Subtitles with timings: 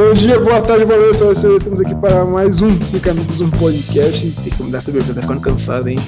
[0.00, 1.62] Bom dia, boa tarde, boa noite, senhoras e senhores.
[1.62, 4.30] Estamos aqui para mais um Amigos, um podcast.
[4.30, 5.98] Tem que mudar essa abertura, tá ficando cansado, hein?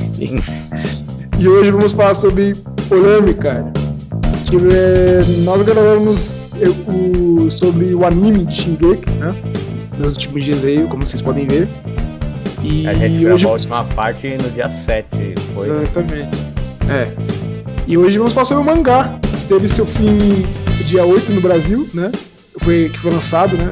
[1.38, 2.54] E hoje vamos falar sobre
[2.88, 3.71] polêmica.
[4.46, 9.28] Que, é, nós gravamos é, o, sobre o anime de Shingeki, né?
[9.99, 11.68] Nos últimos dias aí, como vocês podem ver.
[12.63, 15.35] E a gente gravou a última parte no dia 7.
[15.53, 15.68] Foi.
[15.68, 16.38] Exatamente.
[16.88, 17.09] É.
[17.86, 20.46] E hoje vamos falar sobre o mangá, que teve seu fim
[20.86, 22.10] dia 8 no Brasil, né?
[22.59, 23.65] Foi, que foi lançado, né?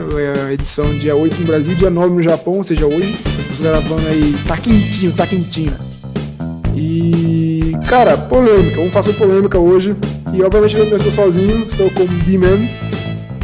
[0.46, 3.14] A edição dia 8 no Brasil, dia 9 no Japão, ou seja, hoje.
[3.50, 5.72] Estamos gravando aí, tá quentinho, tá quentinho.
[6.74, 9.94] E, cara, polêmica, vamos fazer polêmica hoje.
[10.32, 12.66] E obviamente eu não estou sozinho, estou com o B-Man.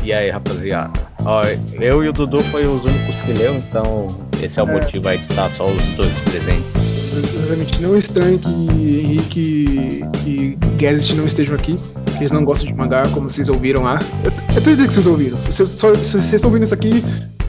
[0.02, 0.92] E aí, rapaziada?
[1.24, 1.42] Ó,
[1.80, 4.06] eu e o Dudu foi os únicos que leu, então
[4.40, 4.72] esse é o é.
[4.72, 6.85] motivo aí de estar só os dois presentes.
[7.16, 11.78] Obviamente não é estranho que Henrique e Guedes não estejam aqui.
[12.16, 14.00] Eles não gostam de mangá, como vocês ouviram lá.
[14.24, 15.38] Eu, eu tô dizendo que vocês ouviram.
[15.38, 17.04] Vocês, só, vocês estão ouvindo isso aqui,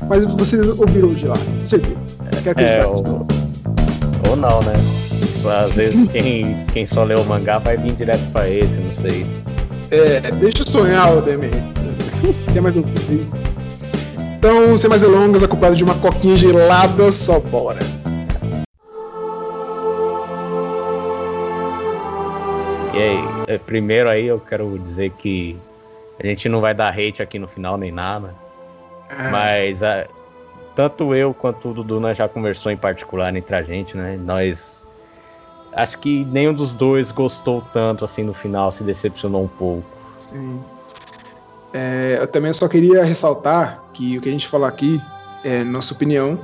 [0.07, 1.35] mas vocês ouviram de lá.
[1.63, 1.95] Certeza.
[2.55, 3.25] É, ou,
[4.29, 4.73] ou não, né?
[5.63, 9.25] Às vezes quem, quem só leu o mangá vai vir direto pra esse, não sei.
[9.91, 11.51] É, deixa eu sonhar, Odemir.
[12.51, 12.83] Quer mais um
[14.37, 17.79] Então, sem mais delongas, acompanhado de uma coquinha gelada, só bora.
[22.97, 25.57] E aí, é, primeiro aí eu quero dizer que
[26.19, 28.33] a gente não vai dar hate aqui no final nem nada.
[29.09, 29.29] É.
[29.29, 30.07] Mas a,
[30.75, 34.17] tanto eu quanto o Dudu nós já conversou em particular entre a gente, né?
[34.23, 34.85] Nós
[35.73, 39.83] acho que nenhum dos dois gostou tanto assim no final, se decepcionou um pouco.
[40.19, 40.59] Sim.
[41.73, 45.01] É, eu também só queria ressaltar que o que a gente fala aqui
[45.43, 46.39] é nossa opinião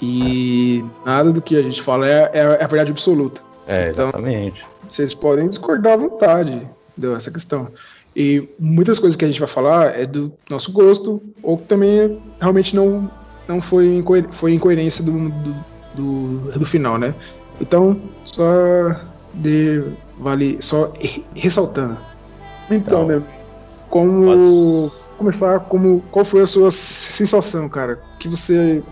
[0.00, 3.42] e nada do que a gente fala é, é, é a verdade absoluta.
[3.66, 4.64] É, então, exatamente.
[4.81, 7.68] Então, vocês podem discordar à vontade dessa questão.
[8.14, 12.20] E muitas coisas que a gente vai falar é do nosso gosto, ou que também
[12.40, 13.10] realmente não,
[13.48, 15.56] não foi, incoer foi incoerência do, do,
[15.94, 17.14] do, do final, né?
[17.60, 19.00] Então, só
[19.32, 19.82] de,
[20.18, 20.92] vale, só
[21.34, 21.96] ressaltando.
[22.70, 23.22] Então, então né?
[23.88, 24.92] Como posso...
[25.16, 27.98] começar, como qual foi a sua sensação, cara?
[28.18, 28.82] que você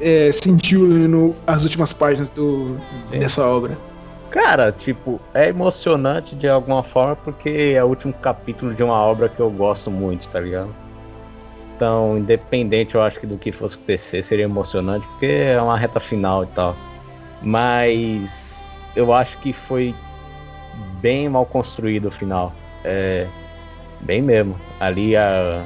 [0.00, 2.76] é, sentiu lendo as últimas páginas do,
[3.10, 3.76] dessa obra?
[4.30, 9.28] Cara, tipo, é emocionante de alguma forma porque é o último capítulo de uma obra
[9.28, 10.74] que eu gosto muito, tá ligado?
[11.74, 16.00] Então, independente, eu acho que do que fosse acontecer, seria emocionante porque é uma reta
[16.00, 16.76] final e tal.
[17.40, 19.94] Mas eu acho que foi
[21.00, 22.52] bem mal construído o final.
[22.84, 23.26] É,
[24.00, 24.58] Bem mesmo.
[24.78, 25.64] Ali, a,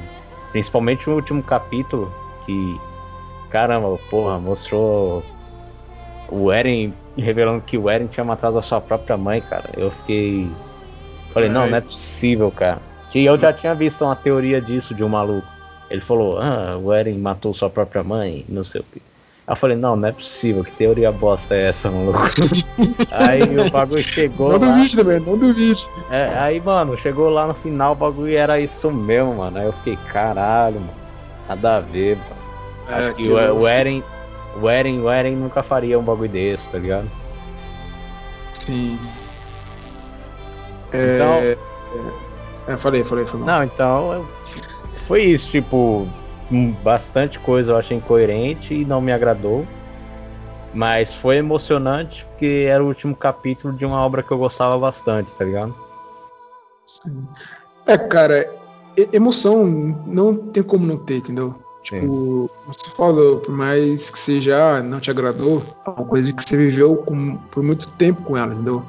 [0.52, 2.12] principalmente o último capítulo,
[2.46, 2.80] que,
[3.50, 5.22] caramba, porra, mostrou
[6.30, 9.70] o Eren revelando que o Eren tinha matado a sua própria mãe, cara.
[9.76, 10.48] Eu fiquei.
[11.32, 12.78] Falei, não, não é possível, cara.
[13.10, 15.46] Que eu já tinha visto uma teoria disso de um maluco.
[15.90, 19.02] Ele falou, ah, o Eren matou sua própria mãe, não sei o que.
[19.46, 22.20] Aí eu falei, não, não é possível, que teoria bosta é essa, maluco?
[23.10, 24.52] aí o bagulho chegou.
[24.52, 24.74] Não lá...
[24.74, 25.86] duvide também, não duvide.
[26.10, 29.58] É, aí, mano, chegou lá no final, o bagulho era isso mesmo, mano.
[29.58, 30.94] Aí eu fiquei, caralho, mano.
[31.48, 32.42] Nada a ver, mano.
[32.88, 34.02] É, Acho que, que o, o Eren.
[34.60, 37.10] O Eren, o Eren nunca faria um bagulho desse, tá ligado?
[38.60, 38.98] Sim.
[40.88, 41.34] Então.
[41.38, 41.56] É,
[42.68, 43.46] é, falei, falei, falei.
[43.46, 44.26] Não, então.
[45.06, 46.06] Foi isso, tipo
[46.82, 49.66] bastante coisa eu achei incoerente e não me agradou.
[50.74, 55.34] Mas foi emocionante porque era o último capítulo de uma obra que eu gostava bastante,
[55.34, 55.74] tá ligado?
[56.86, 57.26] Sim.
[57.86, 58.50] É, cara,
[59.12, 59.66] emoção
[60.06, 61.61] não tem como não ter, entendeu?
[61.82, 62.66] Tipo, Sim.
[62.66, 66.56] você falou, por mais que seja, ah, não te agradou, é uma coisa que você
[66.56, 68.84] viveu com, por muito tempo com ela, entendeu?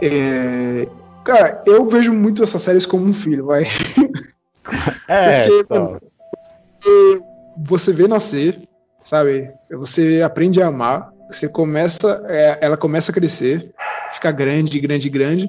[0.00, 0.86] É,
[1.24, 3.64] cara, eu vejo muito essas séries como um filho, vai.
[5.06, 6.00] É, Porque, então
[7.56, 8.60] você vê nascer,
[9.04, 9.50] sabe?
[9.70, 13.72] Você aprende a amar, você começa, é, ela começa a crescer,
[14.12, 15.48] fica grande, grande, grande.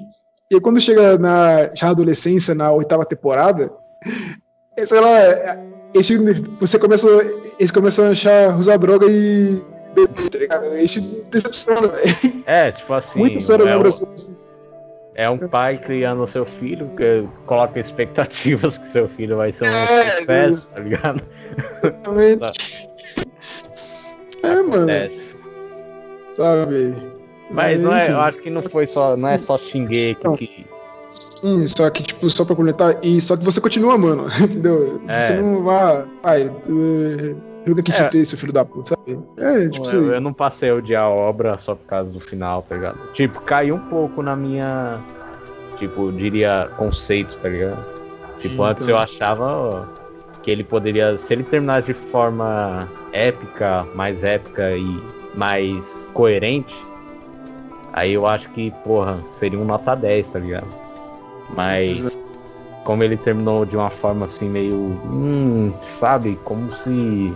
[0.50, 3.70] E quando chega na já adolescência, na oitava temporada,
[4.86, 5.58] sei lá,
[5.94, 6.18] esse,
[6.60, 7.08] você começa,
[7.58, 9.62] eles começam a achar, usar droga e
[9.94, 10.76] beber, tá ligado?
[10.76, 11.00] Esse
[11.30, 12.42] decepciona, velho.
[12.46, 13.18] É, tipo assim.
[13.18, 14.06] Muita série é lembra assim.
[15.14, 19.64] É um pai criando o seu filho, que coloca expectativas que seu filho vai ser
[19.64, 21.22] um é, sucesso, tá ligado?
[21.82, 22.88] Exatamente.
[24.44, 24.86] é, mano.
[26.36, 26.96] Sabe?
[27.50, 30.66] Mas não é, eu acho que não foi só, não é só Shingeki que.
[31.40, 35.00] Sim, só que, tipo, só pra comentar, e só que você continua, mano, entendeu?
[35.06, 35.20] É.
[35.20, 36.04] Você não vai.
[36.22, 37.36] Pai, tu
[37.66, 38.08] Joga que é.
[38.08, 39.18] te seu filho da puta, sabe?
[39.36, 42.62] É, tipo eu, eu, não passei a odiar a obra só por causa do final,
[42.62, 42.98] tá ligado?
[43.12, 44.98] Tipo, caiu um pouco na minha.
[45.76, 47.84] Tipo, diria, conceito, tá ligado?
[48.40, 48.96] Tipo, Sim, antes então.
[48.96, 49.88] eu achava
[50.42, 55.02] que ele poderia, se ele terminasse de forma épica, mais épica e
[55.34, 56.74] mais coerente,
[57.92, 60.87] aí eu acho que, porra, seria um nota 10, tá ligado?
[61.54, 62.18] Mas
[62.84, 67.32] como ele terminou de uma forma assim meio, hum, sabe, como se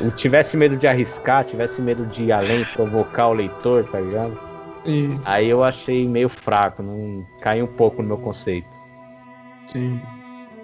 [0.00, 4.38] eu tivesse medo de arriscar, tivesse medo de ir além, provocar o leitor, tá ligado?
[4.84, 5.20] Sim.
[5.24, 8.68] Aí eu achei meio fraco, não caiu um pouco no meu conceito.
[9.66, 10.00] Sim.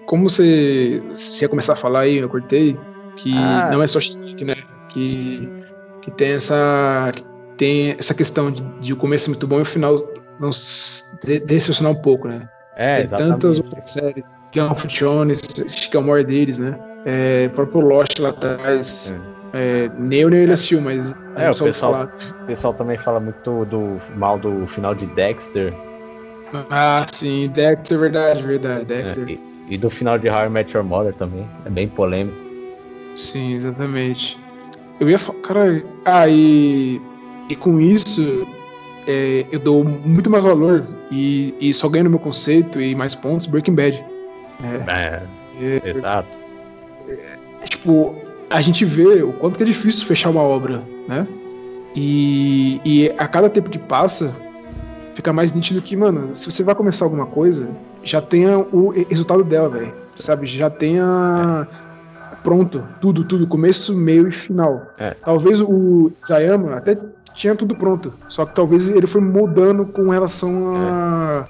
[0.07, 2.77] Como você, você ia começar a falar aí, eu cortei,
[3.17, 3.71] que Ah.
[3.73, 4.57] não é só chique, né?
[4.89, 5.49] Que,
[6.03, 7.23] que tem essa que
[7.57, 9.99] tem essa questão de, de o começo muito bom e o final
[10.41, 12.49] não s- de- decepcionar um pouco, né?
[12.77, 13.33] É, tem exatamente.
[13.33, 16.79] tantas outras séries, Game of Thrones, acho que é o maior deles, né?
[17.05, 19.13] É, o próprio Lost lá atrás.
[19.53, 20.99] É, nem eu nem ele assistiu, mas
[21.37, 22.09] É, o pessoal- falar.
[22.43, 25.73] O pessoal também fala muito do mal do final de Dexter
[26.71, 29.29] Ah, sim, Dexter, verdade, verdade, né, Dexter.
[29.29, 29.41] e,
[29.71, 31.47] e do final de How I Met Your Mother também.
[31.67, 32.37] É bem polêmico.
[33.17, 34.39] Sim, exatamente.
[35.01, 37.01] Eu ia falar, cara, ah, e,
[37.49, 38.47] e com isso
[39.09, 43.15] é, eu dou muito mais valor e, e só ganho no meu conceito e mais
[43.15, 44.05] pontos Breaking Bad.
[44.63, 45.23] É,
[45.61, 46.29] É, exato.
[47.09, 48.15] é, tipo,
[48.51, 51.27] a gente vê o quanto que é difícil fechar uma obra, né?
[51.97, 54.33] E, e a cada tempo que passa,
[55.15, 57.67] fica mais nítido que, mano, se você vai começar alguma coisa,
[58.05, 59.93] já tenha o resultado dela, velho.
[60.19, 60.47] Sabe?
[60.47, 61.67] Já tenha
[62.43, 64.87] pronto, tudo, tudo, começo, meio e final.
[64.99, 65.15] É.
[65.25, 66.97] Talvez o Isayama até
[67.39, 71.49] tinha tudo pronto, só que talvez ele foi mudando com relação a.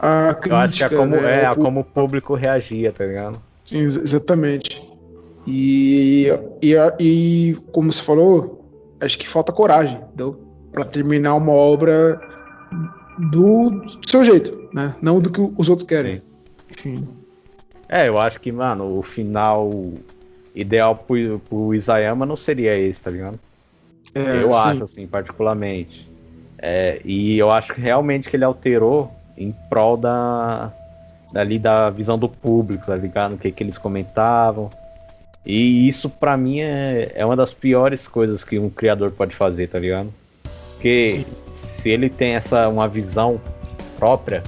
[0.00, 3.04] A crítica, Eu acho que é como, né, é, a como o público reagia, tá
[3.04, 3.40] ligado?
[3.64, 4.80] Sim, ex- exatamente.
[5.46, 6.28] E,
[6.62, 8.64] e, e como você falou,
[9.00, 10.38] acho que falta coragem, entendeu?
[10.72, 12.20] Pra terminar uma obra
[13.18, 14.94] do seu jeito, né?
[15.02, 16.22] Não do que os outros querem.
[16.70, 17.08] Enfim.
[17.88, 19.70] É, eu acho que, mano, o final
[20.54, 23.38] ideal pro, pro Isayama não seria esse, tá ligado?
[24.14, 24.58] É, eu sim.
[24.58, 26.08] acho, assim, particularmente.
[26.58, 30.72] É, e eu acho que realmente que ele alterou em prol da,
[31.32, 33.34] dali da visão do público, tá ligado?
[33.34, 34.70] O que, que eles comentavam.
[35.46, 39.68] E isso, pra mim, é, é uma das piores coisas que um criador pode fazer,
[39.68, 40.12] tá ligado?
[40.74, 43.40] Porque se ele tem essa uma visão
[43.98, 44.42] própria,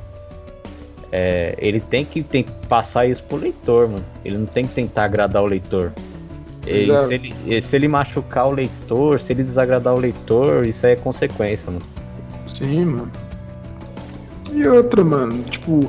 [1.13, 4.05] é, ele tem que, tem que passar isso pro leitor, mano.
[4.25, 5.93] Ele não tem que tentar agradar o leitor.
[6.71, 10.87] E se ele, e se ele machucar o leitor, se ele desagradar o leitor, isso
[10.87, 11.85] aí é consequência, mano.
[12.49, 13.11] Sim, mano.
[14.53, 15.81] E outra, mano, tipo,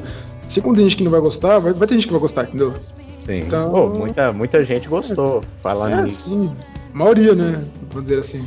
[0.47, 2.43] se quando tem gente que não vai gostar, vai, vai ter gente que vai gostar,
[2.43, 2.73] entendeu?
[3.25, 3.39] Sim.
[3.39, 6.29] Então- Pô, muita, muita gente gostou falando É, nisso.
[6.29, 6.51] sim.
[6.93, 7.63] Maioria, né?
[7.89, 8.45] Vamos dizer assim.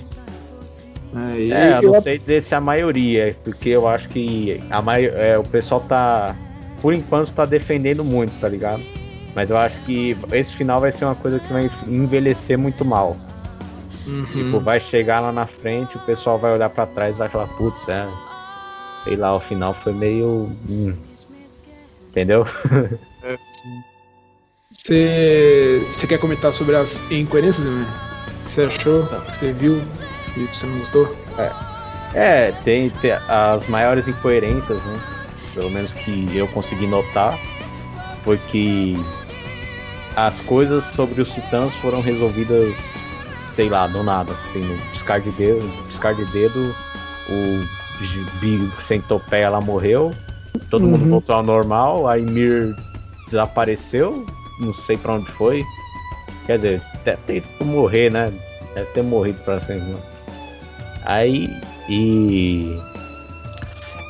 [1.16, 4.60] É, e É, eu eu não sei dizer se a maioria, porque eu acho que
[4.70, 5.06] a mai...
[5.06, 6.34] é, o pessoal tá,
[6.82, 8.82] por enquanto, tá defendendo muito, tá ligado?
[9.34, 13.16] Mas eu acho que esse final vai ser uma coisa que vai envelhecer muito mal.
[14.06, 14.25] Uhum.
[14.26, 17.48] Tipo, vai chegar lá na frente, o pessoal vai olhar pra trás e vai falar,
[17.48, 18.06] putz, é.
[19.02, 20.50] Sei lá, o final foi meio.
[20.69, 20.94] hum.
[22.10, 22.46] Entendeu?
[24.70, 27.86] Você, você quer comentar sobre as incoerências, né?
[28.26, 29.04] O que você achou?
[29.04, 29.82] O que você viu
[30.36, 31.16] e você não gostou?
[32.12, 35.00] É, tem, tem as maiores incoerências, né?
[35.55, 37.38] Pelo menos que eu consegui notar,
[38.24, 38.96] foi que
[40.17, 42.77] as coisas sobre os titãs foram resolvidas,
[43.53, 46.75] sei lá, do nada, assim, no piscar de dedo, piscar de dedo,
[47.29, 50.11] o Gibi Centopeia lá morreu,
[50.71, 51.11] todo mundo Uhum.
[51.11, 52.75] voltou ao normal, a Ymir
[53.27, 54.25] desapareceu,
[54.61, 55.63] não sei pra onde foi.
[56.47, 58.31] Quer dizer, deve ter ido pra morrer, né?
[58.75, 59.81] Deve ter morrido pra sempre.
[59.91, 59.97] né?
[61.06, 61.49] Aí,
[61.89, 62.79] e.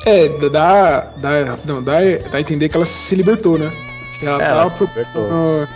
[0.05, 1.93] É, dá, dá, não, dá,
[2.31, 3.71] dá a entender que ela se libertou, né?
[4.19, 5.67] Que ela, É, tava ela se libertou.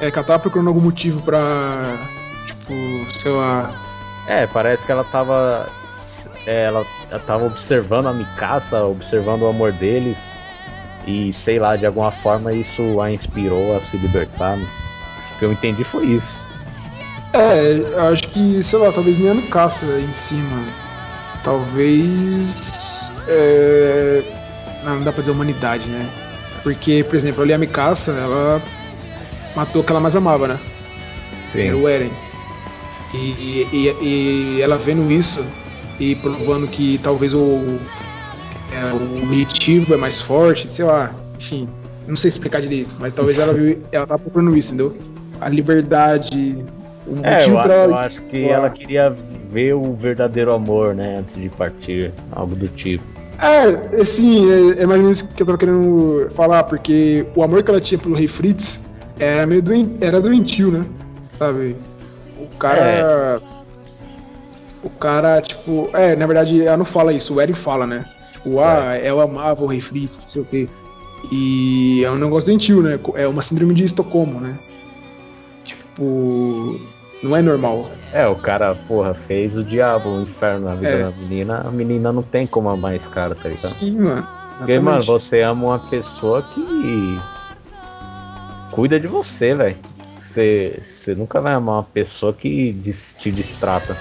[0.00, 1.96] É, que ela tava procurando algum motivo pra.
[2.46, 2.72] Tipo,
[3.20, 3.70] sei lá.
[4.26, 5.68] É, parece que ela tava.
[6.46, 10.18] é, Ela, ela tava observando a Mikasa, observando o amor deles.
[11.06, 14.58] E sei lá, de alguma forma isso a inspirou a se libertar.
[14.58, 16.44] O que eu entendi foi isso.
[17.32, 20.64] É, acho que, sei lá, talvez nem a Mikasa em cima.
[21.44, 23.10] Talvez.
[23.28, 24.22] É,
[24.84, 26.08] não, não dá pra dizer humanidade, né?
[26.62, 28.60] Porque, por exemplo, ali a Mikasa, ela
[29.56, 30.60] matou o que ela mais amava, né?
[31.50, 32.10] que era o Eren.
[33.14, 35.44] E, e, e ela vendo isso
[35.98, 37.78] e provando que talvez o,
[38.72, 41.66] é, o objetivo é mais forte, sei lá, enfim,
[42.06, 44.96] não sei explicar direito, mas talvez ela viu, ela tá procurando isso, entendeu?
[45.40, 46.62] A liberdade,
[47.06, 49.16] o É, motivo eu, pra eu acho que ela queria
[49.50, 51.18] ver o verdadeiro amor, né?
[51.18, 52.12] Antes de partir.
[52.32, 53.04] Algo do tipo.
[53.38, 57.42] É, assim, é, é mais ou menos isso que eu tava querendo falar, porque o
[57.42, 58.84] amor que ela tinha pelo Rei Fritz
[59.18, 60.84] era meio doen, era doentio, né?
[61.38, 61.76] Sabe?
[62.38, 62.80] O cara.
[62.80, 63.38] É.
[64.82, 65.90] O cara, tipo.
[65.92, 68.04] É, na verdade, ela não fala isso, o Eren fala, né?
[68.34, 69.10] Tipo, ah, é.
[69.10, 70.68] eu amava o Rei Fritz, não sei o quê.
[71.32, 72.98] E é um negócio doentio, né?
[73.14, 74.56] É uma síndrome de Estocolmo, né?
[75.64, 76.78] Tipo.
[77.22, 77.90] Não é normal.
[78.12, 81.02] É, o cara, porra, fez o diabo, o inferno na vida é.
[81.04, 81.62] da menina.
[81.66, 83.78] A menina não tem como amar esse cara, tá ligado?
[83.78, 84.28] Sim, mano.
[84.58, 87.18] Porque, mano, você ama uma pessoa que
[88.76, 89.76] cuida de você, velho.
[90.20, 92.76] Você, nunca vai amar uma pessoa que
[93.18, 93.96] te distrata.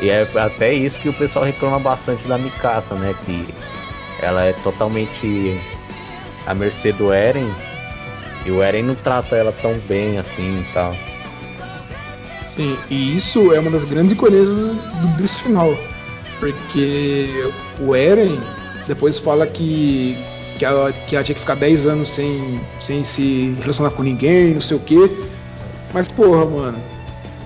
[0.00, 3.14] E é até isso que o pessoal reclama bastante da Mikasa, né?
[3.26, 3.46] Que
[4.22, 5.60] ela é totalmente
[6.46, 7.52] a mercê do Eren.
[8.46, 10.96] E o Eren não trata ela tão bem assim e tal.
[12.56, 14.76] Sim, e isso é uma das grandes incoerências
[15.18, 15.76] desse final.
[16.38, 18.40] Porque o Eren
[18.88, 20.16] depois fala que,
[20.60, 24.52] que, ela, que ela tinha que ficar 10 anos sem, sem se relacionar com ninguém,
[24.52, 25.10] não sei o quê.
[25.94, 26.78] Mas, porra, mano,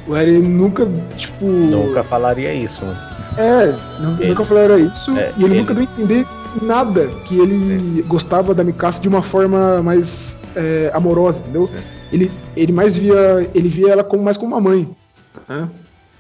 [0.09, 0.85] o Eren nunca,
[1.17, 1.47] tipo.
[1.47, 2.99] Nunca falaria isso, mano.
[3.39, 3.77] É,
[4.19, 5.13] ele, nunca falaria isso.
[5.13, 6.27] É, e ele, ele, nunca deu a entender
[6.61, 8.03] nada que ele é.
[8.03, 11.71] gostava da Mikasa de uma forma mais é, amorosa, entendeu?
[11.73, 11.83] É.
[12.13, 13.49] Ele, ele mais via.
[13.55, 14.93] Ele via ela como mais como uma mãe.
[15.49, 15.69] Né?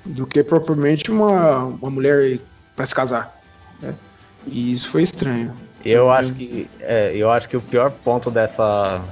[0.06, 2.38] Do que propriamente uma, uma mulher
[2.76, 3.36] para se casar.
[3.82, 3.94] Né?
[4.46, 5.63] E isso foi estranho.
[5.92, 6.68] Eu acho que.
[6.80, 9.02] É, eu acho que o pior ponto dessa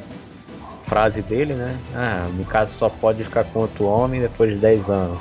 [0.87, 1.77] frase dele, né?
[1.95, 5.19] Ah, no caso só pode ficar com outro homem depois de 10 anos.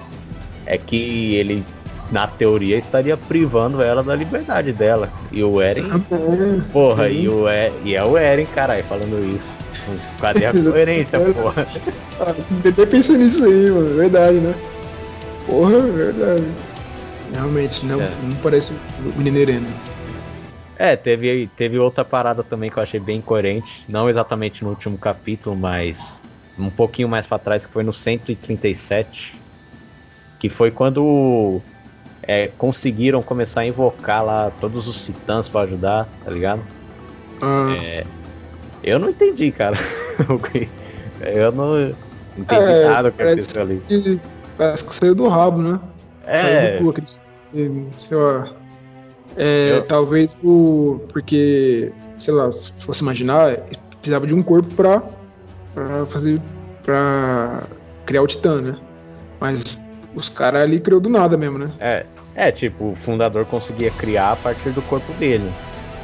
[0.66, 1.66] É que ele,
[2.12, 5.10] na teoria, estaria privando ela da liberdade dela.
[5.32, 5.90] E o Eren.
[5.92, 6.00] Ah,
[6.72, 9.50] porra, e, o e, e é o Eren, caralho, falando isso.
[10.20, 11.68] Cadê a coerência, porra?
[12.20, 13.96] Ah, nem pensei nisso aí, mano.
[13.96, 14.54] Verdade, né?
[15.46, 16.46] Porra, verdade.
[17.34, 18.12] Realmente, não, é.
[18.24, 19.68] não parece o Mineireno.
[20.82, 23.86] É, teve, teve outra parada também que eu achei bem incoerente.
[23.88, 26.20] Não exatamente no último capítulo, mas
[26.58, 29.40] um pouquinho mais para trás, que foi no 137.
[30.40, 31.62] Que foi quando
[32.24, 36.64] é, conseguiram começar a invocar lá todos os titãs para ajudar, tá ligado?
[37.44, 37.76] Ah.
[37.80, 38.04] É,
[38.84, 39.78] eu não entendi, cara.
[41.22, 41.94] eu não
[42.36, 43.84] entendi é, nada que aconteceu ali.
[43.88, 44.20] Que,
[44.58, 45.80] parece que saiu do rabo, né?
[46.26, 46.40] É.
[46.40, 47.22] Saiu do cu, aqueles,
[47.54, 48.61] sei lá,
[49.38, 49.84] é, eu...
[49.84, 51.02] Talvez o.
[51.10, 53.58] Porque, sei lá, se fosse imaginar,
[54.00, 55.02] precisava de um corpo pra,
[55.74, 56.42] pra fazer.
[56.84, 57.64] pra
[58.06, 58.78] criar o Titã, né?
[59.40, 59.80] Mas
[60.16, 61.72] os caras ali criou do nada mesmo, né?
[61.80, 65.50] É, é, tipo, o fundador conseguia criar a partir do corpo dele.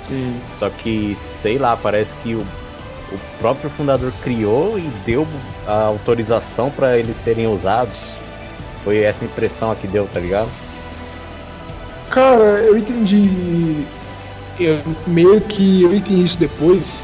[0.04, 0.40] Sim.
[0.58, 5.28] Só que, sei lá, parece que o, o próprio fundador criou e deu
[5.68, 8.16] a autorização para eles serem usados.
[8.84, 10.50] Foi essa impressão que deu, tá ligado?
[12.10, 13.86] Cara, eu entendi.
[14.60, 17.02] Eu, meio que eu entendi isso depois.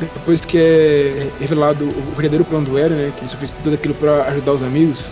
[0.00, 3.12] Depois que é revelado o verdadeiro plano do Eren, né?
[3.16, 5.08] Que ele só fez tudo aquilo pra ajudar os amigos.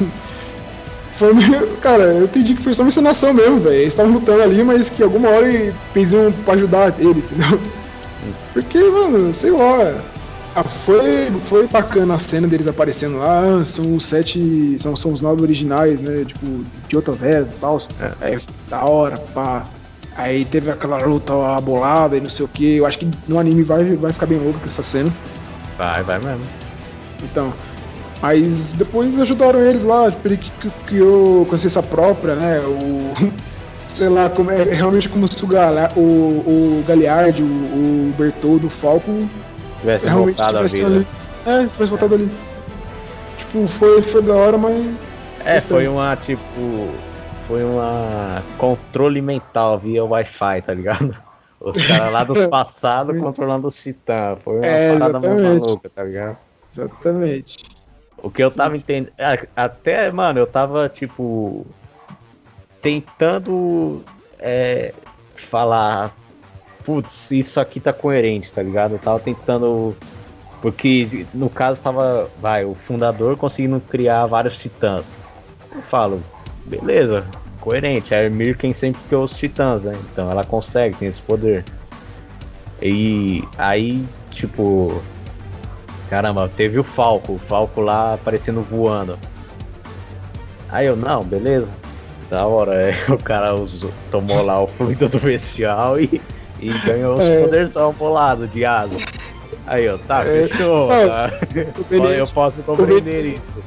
[1.18, 1.66] foi meio.
[1.78, 3.76] Cara, eu entendi que foi só uma encenação mesmo, velho.
[3.76, 7.60] Eles estavam lutando ali, mas que alguma hora eles iam pra ajudar eles, entendeu?
[8.52, 9.94] Porque, mano, sei lá.
[10.56, 14.78] Ah, foi, foi bacana a cena deles aparecendo lá, ah, são os sete.
[14.80, 16.24] São, são os nove originais, né?
[16.24, 17.78] Tipo, de outras eras e tal.
[18.22, 18.32] É.
[18.32, 19.66] é da hora, pá.
[20.16, 22.76] Aí teve aquela luta abolada e não sei o que.
[22.76, 25.12] Eu acho que no anime vai, vai ficar bem louco essa cena.
[25.76, 26.46] Vai, vai mesmo.
[27.22, 27.52] Então.
[28.22, 30.40] Mas depois ajudaram eles lá, tipo, ele
[30.86, 32.60] criou consciência própria, né?
[32.60, 33.12] O.
[33.94, 38.66] Sei lá, como é, realmente como se o, Gala, o, o Galeard, o, o Bertoldo,
[38.66, 39.26] o Falco
[39.80, 40.86] tivesse voltado a vida.
[40.86, 41.06] Ali.
[41.46, 42.30] É, tivesse voltado ali.
[43.38, 44.94] Tipo, foi, foi da hora, mas.
[45.44, 46.88] É, foi uma, tipo.
[47.46, 51.16] Foi uma controle mental via Wi-Fi, tá ligado?
[51.60, 54.38] Os caras lá dos passados controlando os titãs.
[54.42, 56.36] Foi uma é, parada muito maluca, tá ligado?
[56.72, 57.64] Exatamente.
[58.18, 59.12] O que eu tava entendendo.
[59.54, 61.66] Até, mano, eu tava, tipo.
[62.82, 64.02] Tentando
[64.38, 64.92] é,
[65.34, 66.14] falar
[66.86, 68.92] putz, isso aqui tá coerente, tá ligado?
[68.92, 69.94] Eu tava tentando.
[70.62, 75.04] Porque no caso tava, vai, o fundador conseguindo criar vários titãs.
[75.74, 76.22] Eu falo,
[76.64, 77.26] beleza,
[77.60, 78.14] coerente.
[78.14, 79.98] A Emir quem sempre criou os titãs, né?
[80.12, 81.64] Então ela consegue, tem esse poder.
[82.80, 85.02] E aí, tipo.
[86.08, 89.18] Caramba, teve o Falco, o Falco lá aparecendo voando.
[90.68, 91.68] Aí eu, não, beleza.
[92.30, 96.20] Da hora, é, o cara usou, tomou lá o fluido do bestial e
[96.60, 97.40] e ganhou os é.
[97.40, 98.96] poderzão bolado de asa.
[99.66, 100.46] Aí, ó, tá, é.
[100.46, 100.88] fechou.
[100.88, 101.30] Tá.
[101.90, 103.64] Eu posso compreender isso.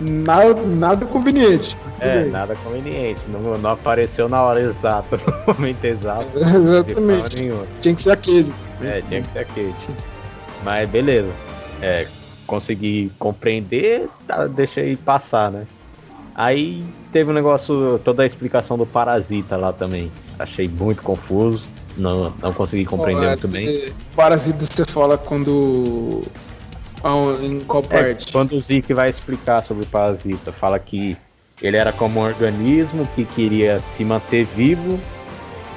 [0.00, 1.76] Nada, nada conveniente.
[2.00, 3.20] É, nada conveniente.
[3.28, 6.38] Não, não apareceu na hora exata, no momento exato.
[6.38, 7.36] Exatamente.
[7.80, 8.52] Tinha que ser aquele.
[8.82, 9.74] É, tinha que ser aquele.
[10.64, 11.30] Mas beleza.
[11.82, 12.06] É,
[12.46, 15.66] consegui compreender, tá, deixei passar, né?
[16.34, 16.82] Aí
[17.12, 20.10] teve um negócio, toda a explicação do parasita lá também.
[20.38, 21.64] Achei muito confuso,
[21.96, 23.92] não, não consegui compreender muito bem.
[24.14, 26.22] Parasita você fala quando.
[27.42, 28.28] Em qual é, parte?
[28.28, 31.16] É, quando o Zeke vai explicar sobre o parasita, fala que
[31.62, 35.00] ele era como um organismo que queria se manter vivo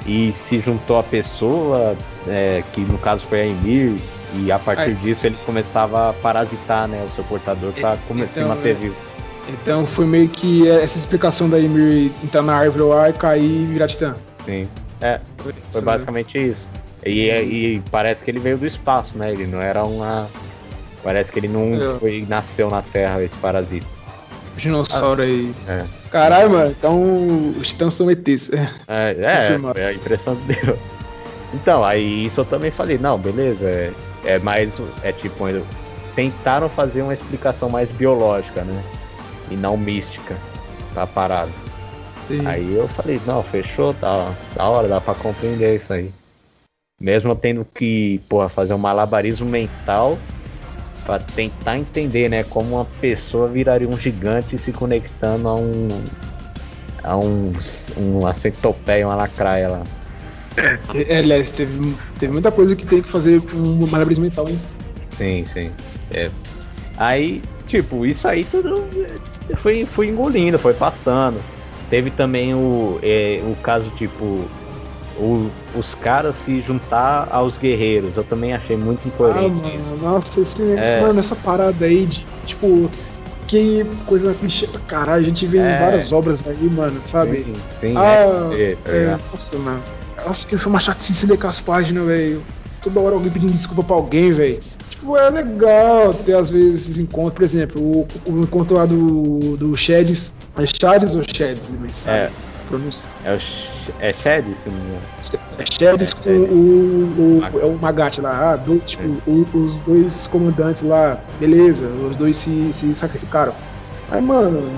[0.06, 1.96] e se juntou à pessoa,
[2.28, 3.98] é, que no caso foi a Emir,
[4.34, 4.94] e a partir Aí.
[4.96, 8.96] disso ele começava a parasitar né, o seu portador para então, se manter vivo.
[9.48, 13.64] Então foi meio que essa explicação da Emir entrar na árvore lá e cair e
[13.66, 14.14] virar titã.
[14.44, 14.68] Sim.
[15.00, 15.80] É, foi, né?
[15.80, 16.68] basicamente isso.
[17.04, 19.30] E, e, parece que ele veio do espaço, né?
[19.30, 20.28] Ele não era uma.
[21.02, 23.86] Parece que ele não foi, nasceu na Terra, esse parasita.
[24.56, 25.54] Dinossauro ah, aí.
[25.68, 25.84] É.
[26.10, 28.50] Caralho, mano, então os titãs são ETs.
[28.88, 30.78] É, é, é a impressão que deu.
[31.52, 33.92] Então, aí isso eu também falei, não, beleza, é,
[34.24, 34.80] é mais.
[35.02, 35.44] É tipo,
[36.14, 38.82] tentaram fazer uma explicação mais biológica, né?
[39.50, 40.36] E não mística
[40.94, 41.50] pra parada.
[42.26, 42.46] Sim.
[42.46, 46.10] Aí eu falei, não, fechou, tá, da hora, dá pra compreender isso aí.
[47.00, 50.18] Mesmo tendo que, porra, fazer um malabarismo mental
[51.04, 55.88] para tentar entender, né, como uma pessoa viraria um gigante se conectando a um
[57.02, 57.52] a um
[57.96, 59.82] uma centopeia, uma lacraia lá.
[61.08, 64.58] É, aliás, teve, teve muita coisa que tem que fazer um malabarismo mental, hein?
[65.10, 65.70] Sim, sim.
[66.12, 66.30] É.
[66.96, 68.88] Aí, tipo, isso aí tudo
[69.56, 71.40] foi, foi engolindo, foi passando.
[71.90, 74.44] Teve também o, é, o caso, tipo,
[75.18, 78.16] o, os caras se juntar aos guerreiros.
[78.16, 79.96] Eu também achei muito incoerente ah, mano, isso.
[79.96, 81.00] Nossa, esse, é...
[81.00, 82.90] mano, essa parada aí de, tipo,
[83.46, 85.22] que coisa clichê pra caralho.
[85.22, 85.78] A gente vê é...
[85.78, 87.44] várias obras aí, mano, sabe?
[87.44, 89.82] Sim, sim ah, é, tá é, Nossa, mano.
[90.24, 92.42] Nossa, que foi uma chatice ler com as páginas, velho.
[92.82, 94.60] Toda hora alguém pedindo desculpa pra alguém, velho.
[94.90, 97.34] Tipo, é legal ter às vezes esses encontros.
[97.34, 100.32] Por exemplo, o, o encontro lá do, do Sheds.
[100.56, 102.06] É Shades ou Sheds?
[102.06, 102.30] É.
[102.68, 103.06] Pronúncia.
[103.24, 103.38] É, o,
[104.00, 105.00] é engano.
[105.58, 108.52] É Sheds é, com o, o, o, é o Magatti lá.
[108.52, 109.30] Ah, do, tipo, é.
[109.30, 111.18] o, os dois comandantes lá.
[111.40, 113.52] Beleza, os dois se, se sacrificaram.
[114.10, 114.70] Aí, mano,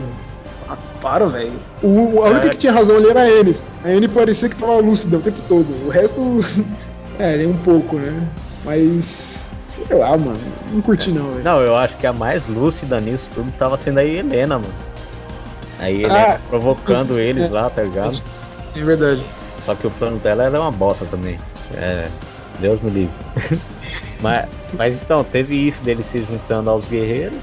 [0.68, 1.52] ah, para, velho.
[1.82, 2.50] A única é.
[2.50, 3.64] que tinha razão ali era a Ennis.
[3.84, 5.86] A Ennis parecia que tava lúcida o tempo todo.
[5.86, 6.40] O resto,
[7.18, 8.26] é, nem um pouco, né?
[8.64, 9.46] Mas,
[9.88, 10.38] sei lá, mano.
[10.72, 11.44] Não curti, não, velho.
[11.44, 14.95] Não, eu acho que a mais lúcida nisso tudo tava sendo a Helena, mano.
[15.78, 18.22] Aí ele ah, provocando eles é, lá, tá ligado?
[18.74, 19.24] É verdade.
[19.60, 21.38] Só que o plano dela era uma bosta também.
[21.74, 22.08] É.
[22.60, 23.14] Deus me livre.
[24.22, 27.40] mas, mas então, teve isso dele se juntando aos guerreiros.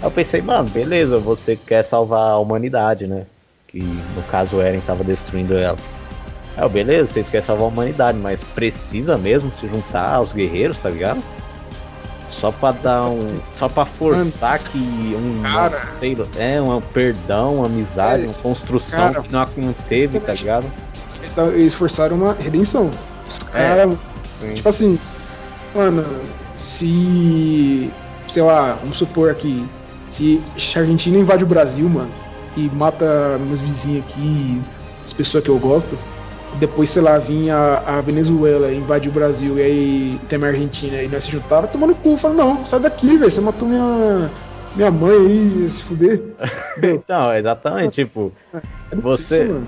[0.00, 3.24] Aí eu pensei, mano, beleza, você quer salvar a humanidade, né?
[3.68, 5.78] Que no caso o Eren tava destruindo ela.
[6.56, 10.76] Aí eu, beleza, vocês querem salvar a humanidade, mas precisa mesmo se juntar aos guerreiros,
[10.78, 11.22] tá ligado?
[12.42, 13.38] Só pra dar um.
[13.52, 15.42] Só pra forçar que um.
[15.42, 20.18] Cara, sei lá, é, um perdão, uma amizade, uma construção cara, que não, não teve,
[20.18, 20.66] tá ligado?
[21.54, 22.90] Eles forçaram uma redenção.
[22.90, 24.98] Os é, tipo assim,
[25.72, 26.04] mano,
[26.56, 27.88] se.
[28.26, 29.64] Sei lá, vamos supor aqui.
[30.10, 30.42] Se
[30.74, 32.10] a Argentina invade o Brasil, mano,
[32.56, 34.60] e mata meus vizinhos aqui,
[35.04, 35.96] as pessoas que eu gosto,
[36.58, 41.08] depois, sei lá, vinha a, Venezuela, invadiu o Brasil e aí tem a Argentina e
[41.08, 42.16] nós se juntava, tomando cu.
[42.16, 43.30] Falei, não, sai daqui, velho.
[43.30, 44.30] Você matou minha,
[44.76, 46.22] minha mãe aí, se fuder.
[46.82, 48.62] então, exatamente, tipo, é,
[48.92, 49.66] é você, isso,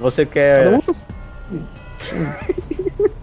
[0.00, 0.74] você quer.
[0.74, 0.80] Um...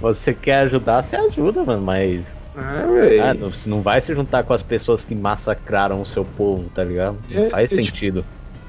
[0.00, 2.38] você quer ajudar, você ajuda, mano, mas.
[2.56, 6.68] É, ah, não, não vai se juntar com as pessoas que massacraram o seu povo,
[6.74, 7.16] tá ligado?
[7.30, 8.24] Não é, faz é, tipo, sentido.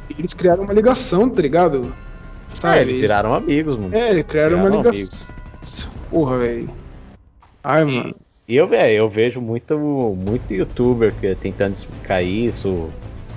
[0.07, 1.91] Tipo, eles criaram uma ligação, tá ligado?
[2.53, 2.77] Sabe?
[2.77, 3.95] É, eles viraram amigos, mano.
[3.95, 5.27] É, criaram, uma ligação.
[6.09, 6.71] Porra, velho.
[7.63, 8.15] Ai, mano.
[8.47, 12.89] E eu, velho, eu vejo muito, muito youtuber que, tentando explicar isso,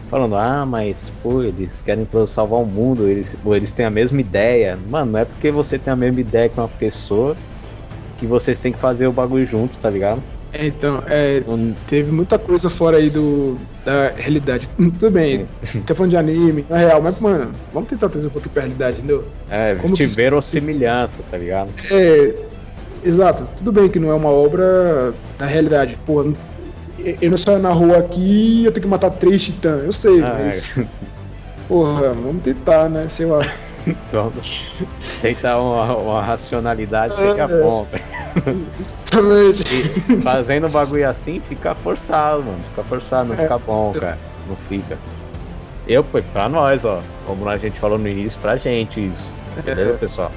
[0.08, 4.20] falando, ah, mas pô, eles querem salvar o mundo, eles, pô, eles têm a mesma
[4.20, 4.78] ideia.
[4.88, 7.36] Mano, não é porque você tem a mesma ideia que uma pessoa
[8.18, 10.22] que vocês têm que fazer o bagulho junto, tá ligado?
[10.52, 11.42] É, então, é,
[11.86, 14.68] teve muita coisa fora aí do, da realidade.
[14.76, 15.48] Tudo bem,
[15.86, 18.98] tá falando de anime, na real, mas, mano, vamos tentar trazer um pouquinho pra realidade,
[18.98, 19.24] entendeu?
[19.50, 20.46] É, Como tiveram que...
[20.46, 21.70] semelhança, tá ligado?
[21.90, 22.34] É,
[23.02, 23.48] exato.
[23.56, 25.98] Tudo bem que não é uma obra da realidade.
[26.04, 26.22] Pô,
[26.98, 30.22] eu não saio na rua aqui e eu tenho que matar três titãs, eu sei,
[30.22, 30.76] ah, mas.
[30.76, 30.86] É.
[31.66, 33.08] Porra, vamos tentar, né?
[33.08, 33.40] Sei lá.
[34.12, 34.70] Vamos
[35.20, 37.86] tentar uma, uma racionalidade é, fica bom,
[38.78, 39.64] Exatamente.
[40.10, 42.60] E fazendo um bagulho assim fica forçado, mano.
[42.70, 43.38] Fica forçado, não é.
[43.38, 44.18] fica bom, cara.
[44.48, 44.98] Não fica.
[45.86, 47.02] Eu, foi pra nós, ó.
[47.26, 49.30] Como a gente falou no início, pra gente isso.
[49.64, 50.32] Beleza, pessoal?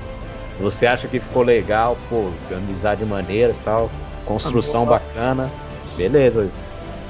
[0.59, 3.91] Você acha que ficou legal, pô, amizade maneira e tal,
[4.25, 5.51] construção bacana,
[5.97, 6.49] beleza.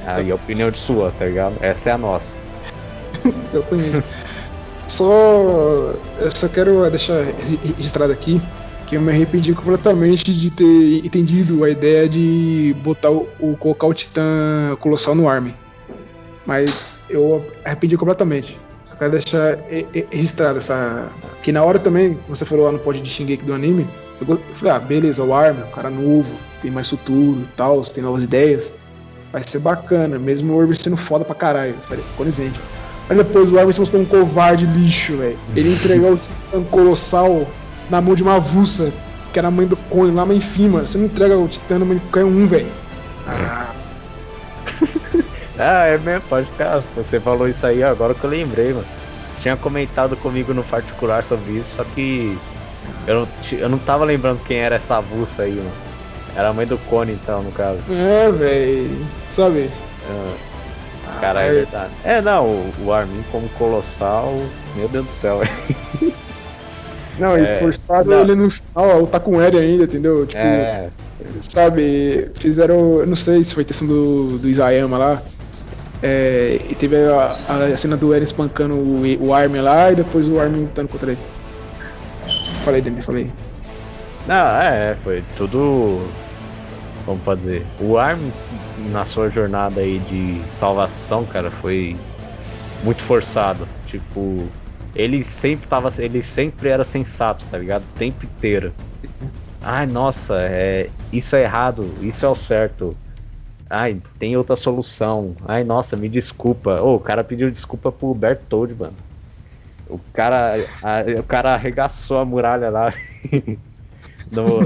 [0.06, 1.56] Aí a opinião de sua, tá ligado?
[1.62, 2.38] Essa é a nossa.
[3.54, 4.08] Exatamente.
[4.88, 5.94] Só.
[6.20, 7.24] Eu só quero deixar
[7.78, 8.42] registrado aqui
[8.86, 13.88] que eu me arrependi completamente de ter entendido a ideia de botar o, o colocar
[13.88, 15.54] o Titã Colossal no Armin.
[16.46, 16.72] Mas
[17.10, 18.60] eu arrependi completamente.
[18.88, 19.58] Só quero deixar
[20.12, 21.10] registrado essa.
[21.42, 23.88] Que na hora também, você falou lá no pod de Shingeki do anime,
[24.22, 26.30] eu falei, ah, beleza, o Armin, um cara novo,
[26.62, 28.72] tem mais futuro e tal, tem novas ideias.
[29.32, 31.72] Vai ser bacana, mesmo o Irving sendo foda pra caralho.
[31.72, 32.60] Eu falei, condizente.
[33.08, 35.38] Mas depois o se mostrou um covarde lixo, velho.
[35.56, 37.48] Ele entregou o Titã Colossal
[37.90, 38.92] na mão de uma avulsa,
[39.32, 40.82] que era a mãe do Cone, lá em cima.
[40.82, 42.68] Você não entrega o Titã na mãe de qualquer um, velho.
[43.28, 43.72] Ah.
[45.60, 46.82] ah, é mesmo, pode ficar.
[46.96, 48.86] Você falou isso aí agora que eu lembrei, mano.
[49.32, 52.36] Você tinha comentado comigo no particular sobre isso, só que
[53.06, 53.28] eu não,
[53.60, 55.72] eu não tava lembrando quem era essa avulsa aí, mano.
[56.36, 57.80] Era a mãe do Cone, então, no caso.
[57.90, 59.06] É, velho.
[59.36, 59.70] Sabe?
[60.10, 60.55] É.
[61.20, 61.92] Cara, é verdade.
[62.04, 64.36] É, não, o, o Armin como colossal,
[64.76, 66.14] meu Deus do céu, velho.
[67.18, 68.22] Não, é, e forçado não.
[68.22, 70.26] ele no final a lutar com o Eren ainda, entendeu?
[70.26, 70.90] Tipo, é.
[71.42, 73.06] sabe, fizeram.
[73.06, 75.22] Não sei se foi questão do, do Isayama lá.
[76.04, 80.28] É, e teve a, a, cena do Eren espancando o, o Armin lá e depois
[80.28, 81.22] o Armin lutando contra ele.
[82.64, 83.32] Falei, Demi, falei.
[84.28, 86.06] Não, é, foi tudo.
[87.06, 87.66] Como pode dizer?
[87.80, 88.34] O Armin,
[88.92, 91.96] na sua jornada aí de salvação, cara, foi
[92.84, 93.68] muito forçado.
[93.88, 94.48] Tipo,
[94.96, 95.92] ele sempre tava.
[95.98, 97.84] Ele sempre era sensato, tá ligado?
[97.84, 98.74] O tempo inteiro.
[99.62, 102.96] Ai, nossa, é, isso é errado, isso é o certo.
[103.70, 105.36] Ai, tem outra solução.
[105.48, 106.80] Ai, nossa, me desculpa.
[106.82, 108.94] Oh, o cara pediu desculpa pro Bertold, mano.
[109.90, 112.94] O cara, a, o cara arregaçou a muralha lá.
[114.32, 114.60] no,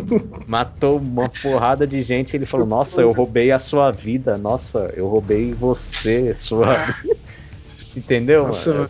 [0.47, 2.35] matou uma porrada de gente.
[2.35, 4.37] Ele falou: Nossa, eu roubei a sua vida.
[4.37, 6.95] Nossa, eu roubei você, sua.
[7.95, 8.45] Entendeu?
[8.45, 8.89] Nossa, mano?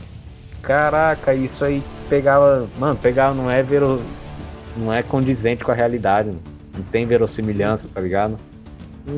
[0.61, 2.67] Caraca, isso aí pegava.
[2.77, 4.01] Mano, pegava, não é vero,
[4.75, 6.31] não é condizente com a realidade.
[6.75, 8.37] Não tem verossimilhança, tá ligado?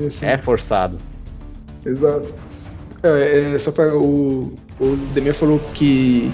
[0.05, 0.23] Isso.
[0.25, 0.97] É forçado.
[1.85, 2.33] Exato.
[3.03, 6.31] É, é só para o, o Demir falou que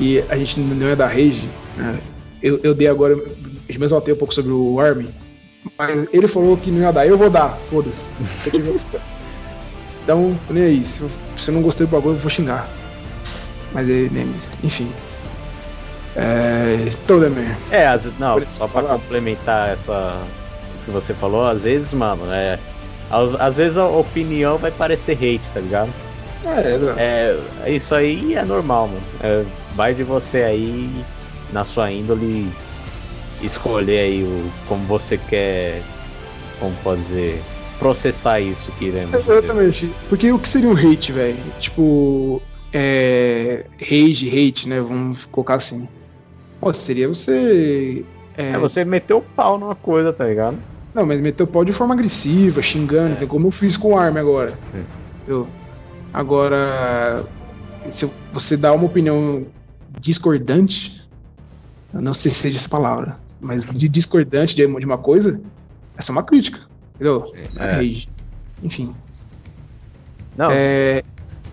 [0.00, 2.00] que a gente não é da Rage, né?
[2.42, 3.14] Eu, eu dei agora,
[3.74, 5.12] eu me exaltei um pouco sobre o Armin,
[5.78, 8.06] mas ele falou que não ia dar, eu vou dar, foda-se.
[10.02, 11.00] então, nem aí, se
[11.36, 12.68] você não gostei do bagulho, eu vou xingar.
[13.72, 14.90] Mas ele, enfim.
[16.16, 17.56] É, então, Demir.
[17.70, 20.20] É, as, não, só pra complementar essa
[20.84, 22.58] que você falou, às vezes, mano, é.
[23.40, 25.90] Às vezes a opinião vai parecer hate, tá ligado?
[26.46, 29.02] É, é, isso aí é normal, mano.
[29.20, 31.04] É, vai de você aí,
[31.52, 32.48] na sua índole,
[33.42, 35.82] escolher aí o, como você quer,
[36.58, 37.42] como pode dizer,
[37.78, 39.14] processar isso que iremos.
[39.14, 39.86] Exatamente.
[39.86, 39.98] Dizer.
[40.08, 41.36] Porque o que seria um hate, velho?
[41.58, 44.80] Tipo, é, rage, hate, né?
[44.80, 45.88] Vamos colocar assim.
[46.60, 48.04] Pô, seria você.
[48.36, 48.52] É...
[48.52, 50.58] é você meter o pau numa coisa, tá ligado?
[50.94, 53.26] Não, mas meter o pau de forma agressiva, xingando, é.
[53.26, 54.58] como eu fiz com o Arm agora.
[54.74, 54.82] É.
[55.22, 55.46] Entendeu?
[56.12, 57.24] Agora,
[57.90, 59.46] se você dá uma opinião
[60.00, 61.00] discordante,
[61.92, 65.40] não sei se seja essa palavra, mas de discordante de uma coisa,
[65.96, 66.60] é uma crítica,
[66.94, 67.32] entendeu?
[67.56, 67.82] É.
[68.62, 68.94] Enfim.
[70.36, 70.50] Não.
[70.50, 71.02] É,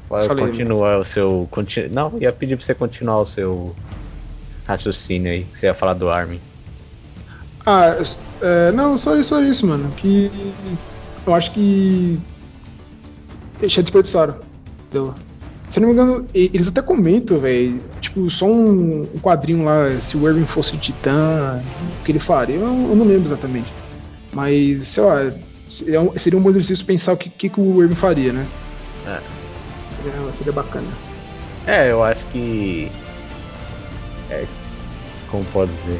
[0.07, 1.47] Pode continuar o seu.
[1.51, 1.89] Continu...
[1.93, 3.75] Não, ia pedir pra você continuar o seu
[4.65, 6.39] raciocínio aí, que você ia falar do Armin.
[7.65, 7.97] Ah,
[8.41, 9.89] é, não, só isso, só isso, mano.
[9.97, 10.31] Que
[11.25, 12.17] eu acho que.
[13.59, 14.39] Deixa desperdiçaram.
[14.89, 15.13] Entendeu?
[15.69, 17.81] Se não me engano, eles até comentam, velho.
[17.99, 21.61] Tipo, só um, um, quadrinho lá, se o Irving fosse o Titã,
[21.99, 22.55] o que ele faria.
[22.55, 23.71] Eu, eu não lembro exatamente.
[24.31, 25.31] Mas, sei lá,
[25.69, 28.47] seria um, seria um bom exercício pensar o que, que, que o Irving faria, né?
[29.05, 29.19] É.
[30.01, 30.87] Seria, seria bacana.
[31.65, 32.89] É, eu acho que.
[34.29, 34.45] É,
[35.29, 35.99] como pode dizer?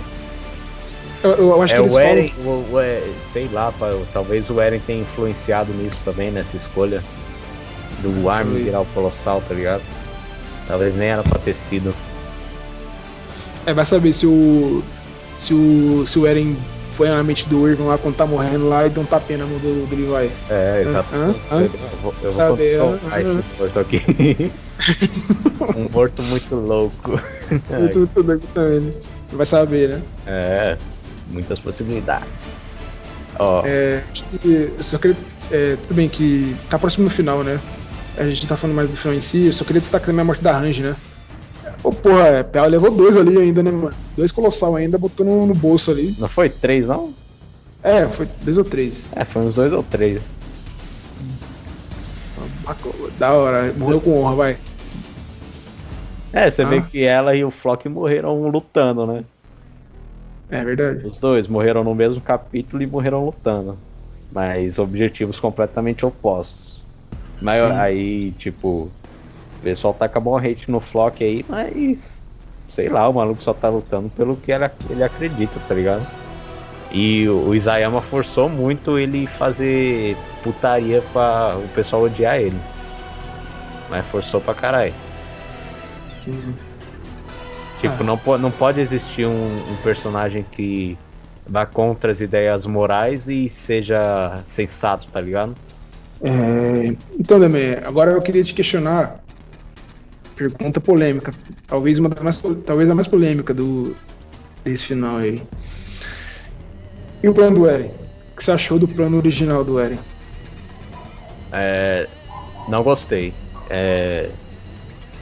[1.23, 2.51] Eu, eu acho é, que eles o Eren, falam...
[2.51, 3.73] o, o, sei lá,
[4.13, 7.03] talvez o Eren tenha influenciado nisso também, nessa escolha
[7.99, 9.81] do Armin virar o Colossal, tá ligado?
[10.67, 11.93] Talvez nem era pra ter sido.
[13.65, 14.83] É, vai saber se o.
[15.37, 16.05] Se o.
[16.05, 16.55] Se o Eren
[16.97, 19.45] foi na mente do Irving lá quando tá morrendo lá e dá um tapinha na
[19.45, 20.31] mão do, do Levi.
[20.49, 20.83] É.
[20.95, 21.05] Ah,
[21.51, 21.69] ah, eu
[22.01, 24.51] vou, eu vou contar ah, esse morto aqui.
[25.77, 27.21] um morto muito louco.
[27.51, 28.93] Muito, muito louco também?
[29.31, 30.01] Vai saber, né?
[30.25, 30.77] É,
[31.29, 32.49] muitas possibilidades.
[33.37, 33.61] Ó.
[33.65, 34.01] É,
[34.79, 35.15] só queria.
[35.51, 37.59] É, tudo bem que tá próximo do final, né?
[38.17, 40.25] A gente tá falando mais do filme em si, eu só queria destacar também a
[40.25, 40.95] morte da Range, né?
[41.81, 43.95] Pô, porra, é, ela levou dois ali ainda, né, mano?
[44.15, 46.15] Dois colossal ainda, botou no, no bolso ali.
[46.17, 47.13] Não foi três, não?
[47.83, 49.07] É, foi dois ou três.
[49.15, 50.21] É, foi uns dois ou três.
[53.17, 54.57] Da hora, morreu com honra, vai.
[56.33, 56.65] É, você ah.
[56.67, 59.23] vê que ela e o Flock morreram lutando, né?
[60.49, 61.05] É verdade.
[61.05, 63.77] Os dois morreram no mesmo capítulo e morreram lutando.
[64.31, 66.76] Mas objetivos completamente opostos.
[67.41, 67.71] Mas Sim.
[67.71, 68.91] aí, tipo,
[69.59, 72.25] o pessoal taca bom hate no Flock aí, mas.
[72.69, 76.05] Sei lá, o maluco só tá lutando pelo que ele, acredita, tá ligado?
[76.91, 82.59] E o Isayama forçou muito ele fazer putaria pra o pessoal odiar ele.
[83.89, 84.93] Mas forçou pra caralho.
[87.79, 88.03] Tipo, ah.
[88.03, 90.97] não, não pode existir um, um, personagem que
[91.45, 95.55] vá contra as ideias morais e seja sensato, tá ligado?
[96.21, 96.95] É...
[97.19, 99.19] Então, Deme, agora eu queria te questionar.
[100.35, 101.33] Pergunta polêmica.
[101.65, 103.95] Talvez uma das mais, talvez a mais polêmica do,
[104.63, 105.41] desse final aí.
[107.23, 107.87] E o plano do Eren?
[108.31, 109.99] O que você achou do plano original do Eren?
[111.51, 112.07] É,
[112.67, 113.33] não gostei.
[113.69, 114.29] É,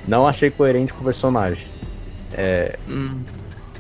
[0.08, 1.68] não achei coerente com o personagem.
[2.34, 3.22] É, hum.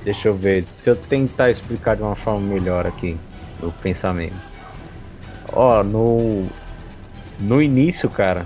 [0.04, 0.66] Deixa eu ver.
[0.78, 3.18] Deixa eu tentar explicar de uma forma melhor aqui
[3.62, 4.36] o pensamento.
[5.52, 6.48] Ó, no.
[7.40, 8.46] No início, cara,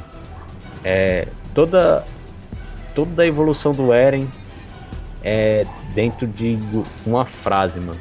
[0.83, 2.05] é, toda,
[2.95, 4.27] toda a evolução do Eren
[5.23, 6.57] é dentro de
[7.05, 7.99] uma frase, mano.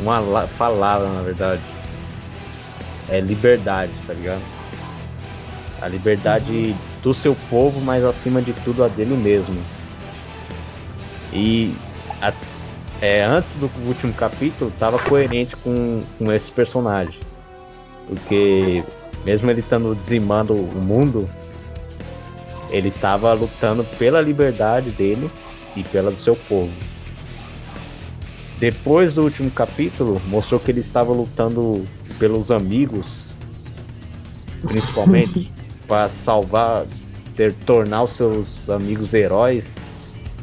[0.00, 1.62] Uma palavra, na verdade.
[3.08, 4.42] É liberdade, tá ligado?
[5.80, 9.56] A liberdade do seu povo, mas acima de tudo a dele mesmo.
[11.32, 11.74] E
[12.20, 12.32] a,
[13.00, 17.20] é, antes do último capítulo, estava coerente com, com esse personagem.
[18.08, 18.82] Porque,
[19.26, 21.28] mesmo ele estando dizimando o mundo,
[22.70, 25.30] ele estava lutando pela liberdade dele
[25.76, 26.72] e pela do seu povo.
[28.58, 31.84] Depois do último capítulo, mostrou que ele estava lutando
[32.18, 33.26] pelos amigos,
[34.62, 35.52] principalmente.
[35.86, 36.84] para salvar,
[37.36, 39.74] ter, tornar os seus amigos heróis,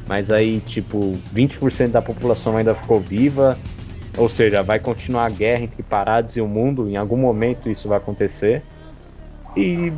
[0.08, 3.58] mas aí, tipo, 20% da população ainda ficou viva,
[4.18, 7.88] ou seja, vai continuar a guerra entre parados e o mundo, em algum momento isso
[7.88, 8.62] vai acontecer,
[9.56, 9.92] e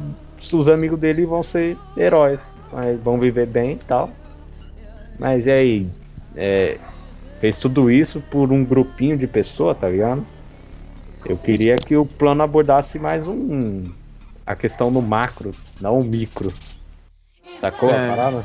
[0.54, 4.10] os amigos dele vão ser heróis, mas vão viver bem e tal.
[5.18, 5.88] Mas e aí?
[6.36, 6.78] É,
[7.40, 10.26] fez tudo isso por um grupinho de pessoas, tá ligado?
[11.26, 13.90] Eu queria que o plano abordasse mais um,
[14.46, 16.52] a questão no macro, não o micro.
[17.58, 17.94] Sacou é.
[17.94, 18.44] a parada?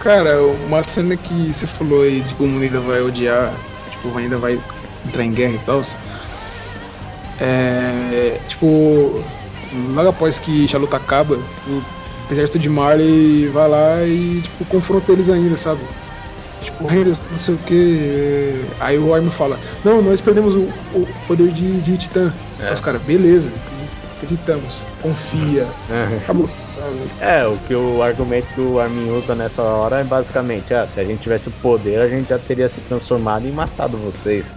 [0.00, 3.54] Cara, uma cena que você falou aí de como ainda vai odiar,
[3.90, 4.60] tipo, ainda vai
[5.06, 5.82] entrar em guerra e tal.
[7.40, 8.40] É.
[8.48, 9.22] Tipo,
[9.94, 11.82] logo após que a luta acaba, o
[12.30, 15.80] exército de Marley vai lá e, tipo, confronta eles ainda, sabe?
[16.60, 18.64] Tipo, não sei o que.
[18.78, 22.32] Aí o Armin fala: Não, nós perdemos o, o poder de, de Titã.
[22.60, 22.72] É.
[22.72, 23.52] Os caras, beleza
[24.22, 25.66] acreditamos, confia.
[25.90, 26.16] É.
[26.18, 26.48] Acabou.
[27.20, 31.00] É, o que o argumento que o Armin usa nessa hora é basicamente, ah, se
[31.00, 34.56] a gente tivesse o poder, a gente já teria se transformado e matado vocês.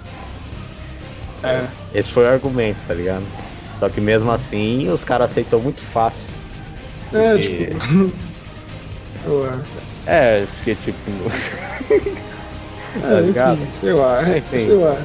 [1.43, 1.65] É.
[1.93, 3.23] Esse foi o argumento, tá ligado?
[3.79, 6.23] Só que mesmo assim, os caras aceitou muito fácil.
[7.13, 7.65] É, porque...
[7.65, 8.11] tipo.
[10.07, 11.11] é, porque tipo.
[13.01, 13.61] tá ligado?
[13.61, 14.59] Enfim, sei lá, enfim.
[14.59, 15.01] sei lá.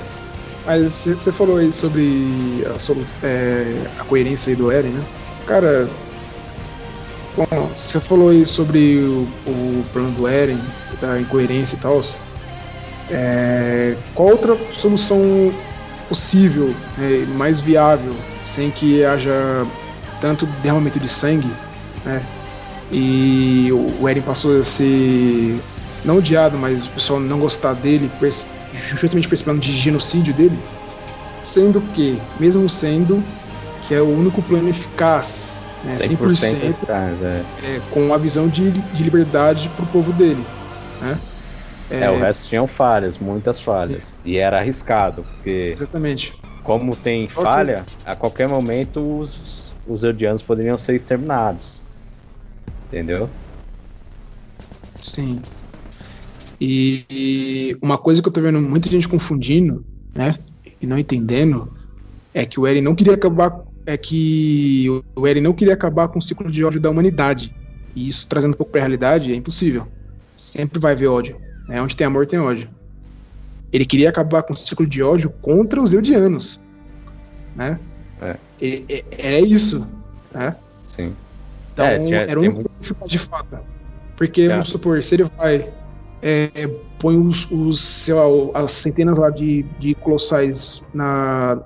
[0.66, 5.04] Mas você falou aí sobre a, é, a coerência do Eren, né?
[5.46, 5.88] Cara,
[7.36, 10.58] bom, você falou aí sobre o, o plano do Eren,
[11.00, 12.00] da incoerência e tal.
[13.10, 15.52] É, qual outra solução
[16.10, 18.12] possível, é, mais viável,
[18.44, 19.64] sem que haja
[20.20, 21.50] tanto derramamento de sangue,
[22.04, 22.20] né?
[22.90, 25.60] E o Eren passou a ser
[26.04, 28.10] não odiado, mas o pessoal não gostar dele,
[28.74, 30.58] justamente por esse plano de genocídio dele,
[31.42, 33.22] sendo que, mesmo sendo
[33.86, 37.44] que é o único plano eficaz, né, 100%, 100% eficaz, é.
[37.62, 40.44] É, com a visão de, de liberdade para o povo dele.
[41.00, 41.16] Né?
[41.90, 44.16] É, é, o resto tinham falhas, muitas falhas.
[44.24, 45.72] E era arriscado, porque.
[45.74, 46.32] Exatamente.
[46.62, 51.82] Como tem falha, a qualquer momento os, os Eldianos poderiam ser exterminados.
[52.86, 53.28] Entendeu?
[55.02, 55.40] Sim.
[56.60, 60.38] E uma coisa que eu tô vendo muita gente confundindo, né?
[60.80, 61.72] E não entendendo,
[62.34, 63.62] é que o Eren não queria acabar.
[63.86, 67.52] É que o Eren não queria acabar com o ciclo de ódio da humanidade.
[67.96, 69.88] E isso trazendo um pouco pra realidade é impossível.
[70.36, 71.49] Sempre vai haver ódio.
[71.70, 71.80] Né?
[71.80, 72.68] Onde tem amor, tem ódio.
[73.72, 76.60] Ele queria acabar com o ciclo de ódio contra os Eldianos.
[77.54, 77.78] Né?
[78.20, 78.36] É.
[78.60, 79.88] E, e, é isso.
[80.32, 80.56] Né?
[80.88, 81.14] Sim.
[81.72, 82.70] Então, é, tinha, era um muito...
[83.06, 83.58] de fato.
[84.16, 85.72] Porque, vamos supor, se ele vai
[86.20, 86.50] é,
[86.98, 91.62] põe os, os, sei lá, as centenas lá de, de colossais na,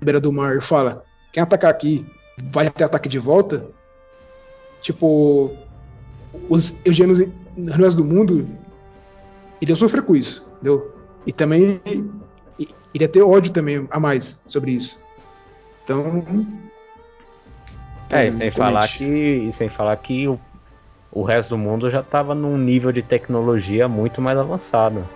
[0.00, 2.06] beira do mar e fala: quem atacar aqui
[2.50, 3.64] vai ter ataque de volta,
[4.80, 5.50] tipo,
[6.48, 7.20] os eugenos
[7.58, 8.48] no resto do mundo
[9.60, 10.94] iriam sofrer com isso, entendeu?
[11.26, 11.80] E também
[12.94, 14.98] iria ter ódio também a mais sobre isso.
[15.84, 16.24] Então.
[18.10, 19.04] É, e sem falar que.
[19.04, 20.38] E sem falar que o,
[21.10, 25.06] o resto do mundo já estava num nível de tecnologia muito mais avançado.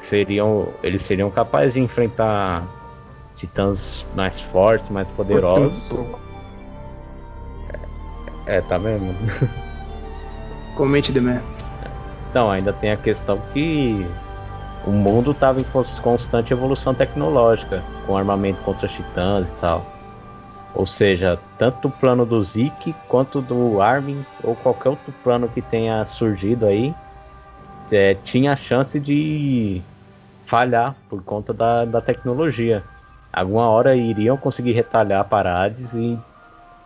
[0.00, 0.68] Seriam.
[0.82, 2.66] Eles seriam capazes de enfrentar
[3.36, 5.72] titãs mais fortes, mais poderosos.
[8.46, 9.14] É, tá vendo?
[10.74, 11.20] Comente The.
[12.30, 14.06] Então, ainda tem a questão que
[14.86, 15.66] o mundo estava em
[16.02, 19.86] constante evolução tecnológica, com armamento contra titãs e tal.
[20.74, 25.62] Ou seja, tanto o plano do Zeke quanto do Armin ou qualquer outro plano que
[25.62, 26.92] tenha surgido aí
[27.92, 29.80] é, tinha a chance de
[30.44, 32.82] falhar por conta da, da tecnologia.
[33.32, 36.18] Alguma hora iriam conseguir retalhar Parades e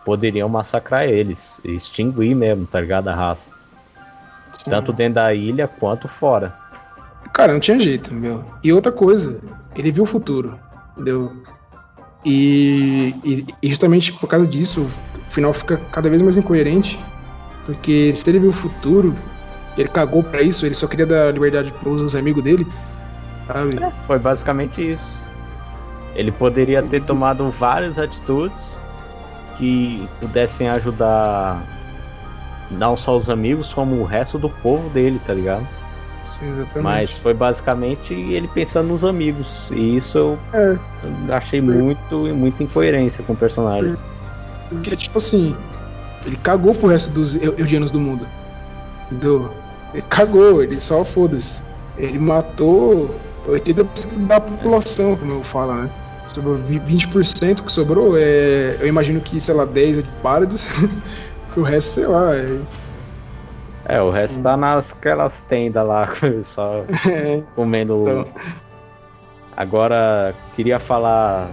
[0.05, 3.07] poderiam massacrar eles, extinguir mesmo, tá ligado?
[3.07, 3.58] A raça.
[4.59, 4.71] Sim.
[4.71, 6.53] Tanto dentro da ilha quanto fora.
[7.31, 8.43] Cara, não tinha jeito, meu.
[8.61, 9.39] E outra coisa,
[9.73, 10.59] ele viu o futuro,
[10.93, 11.31] entendeu?
[12.25, 14.85] E, e, e, justamente por causa disso,
[15.27, 16.99] o final fica cada vez mais incoerente,
[17.65, 19.15] porque se ele viu o futuro,
[19.77, 22.67] ele cagou para isso, ele só queria dar liberdade pros amigos dele,
[23.47, 23.81] sabe?
[23.81, 25.23] É, foi basicamente isso.
[26.15, 28.77] Ele poderia ter tomado várias atitudes
[29.57, 31.63] que pudessem ajudar
[32.71, 35.67] não só os amigos, como o resto do povo dele, tá ligado?
[36.23, 39.67] Sim, Mas foi basicamente ele pensando nos amigos.
[39.71, 40.77] E isso eu é.
[41.33, 43.95] achei muito, muita incoerência com o personagem.
[44.69, 45.55] Porque, tipo assim,
[46.25, 48.27] ele cagou pro resto dos Eudianos do mundo.
[49.11, 49.51] Entendeu?
[49.93, 51.61] Ele cagou, ele só foda-se.
[51.97, 53.15] Ele matou
[53.47, 55.89] 80% da população, como eu falo, né?
[56.27, 60.63] Sobrou 20% que sobrou, é, eu imagino que, sei lá, 10 é de Paradis,
[61.57, 62.59] o resto, sei lá, é
[63.89, 64.43] é, o resto Sim.
[64.43, 66.07] tá nasquelas tendas lá,
[66.45, 67.41] só é.
[67.55, 68.03] comendo.
[68.03, 68.27] Então...
[69.57, 71.49] Agora, queria falar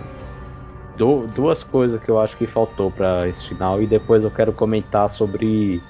[0.99, 4.53] do, duas coisas que eu acho que faltou para esse final e depois eu quero
[4.53, 5.83] comentar sobre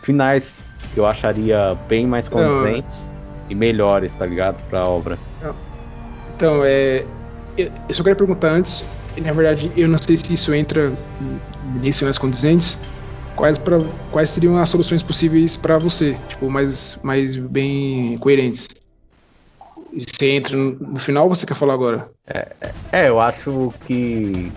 [0.00, 2.98] finais que eu acharia bem mais condizentes
[3.50, 4.56] e melhores, tá ligado?
[4.70, 5.18] Pra obra.
[6.34, 7.04] Então, é.
[7.58, 10.90] Eu só quero perguntar antes, na verdade, eu não sei se isso entra
[11.82, 12.78] nisso mais condizentes,
[13.40, 13.78] quais, pra,
[14.12, 18.68] quais seriam as soluções possíveis para você, tipo, mais, mais bem coerentes.
[19.92, 22.10] E você entra no final ou você quer falar agora?
[22.26, 22.48] É,
[22.92, 24.52] é, eu acho que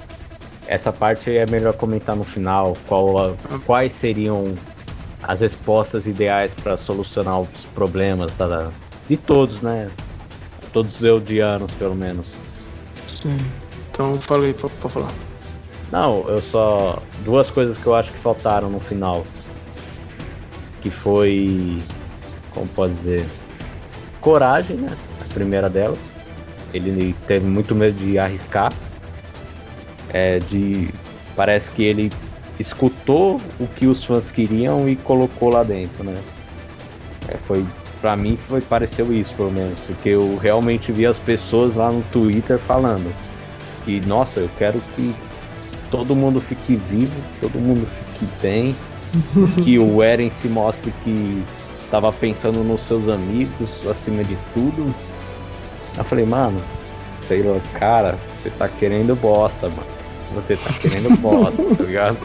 [0.68, 2.76] essa parte é melhor comentar no final.
[2.86, 4.54] Qual, quais seriam
[5.24, 8.70] as respostas ideais para solucionar os problemas da,
[9.08, 9.90] de todos, né?
[10.74, 12.36] Todos os eudianos, pelo menos.
[13.16, 13.38] Sim.
[13.90, 15.12] Então falei, pode falar.
[15.94, 16.98] Não, eu só.
[17.24, 19.24] Duas coisas que eu acho que faltaram no final.
[20.82, 21.78] Que foi.
[22.50, 23.24] Como pode dizer?
[24.20, 24.98] Coragem, né?
[25.22, 26.00] A primeira delas.
[26.74, 28.74] Ele teve muito medo de arriscar.
[30.10, 30.90] É, de.
[31.36, 32.12] Parece que ele
[32.60, 36.16] escutou o que os fãs queriam e colocou lá dentro, né?
[37.28, 37.64] É, foi
[38.02, 42.04] para mim foi pareceu isso pelo menos, porque eu realmente vi as pessoas lá no
[42.12, 43.16] Twitter falando
[43.86, 45.16] que nossa, eu quero que
[45.94, 48.76] todo mundo fique vivo, todo mundo fique bem,
[49.64, 51.44] que o Eren se mostre que
[51.92, 54.92] tava pensando nos seus amigos acima de tudo.
[55.96, 56.60] Eu falei, mano,
[57.22, 59.86] sei lá, cara, você tá querendo bosta, mano.
[60.34, 62.18] Você tá querendo bosta, tá ligado?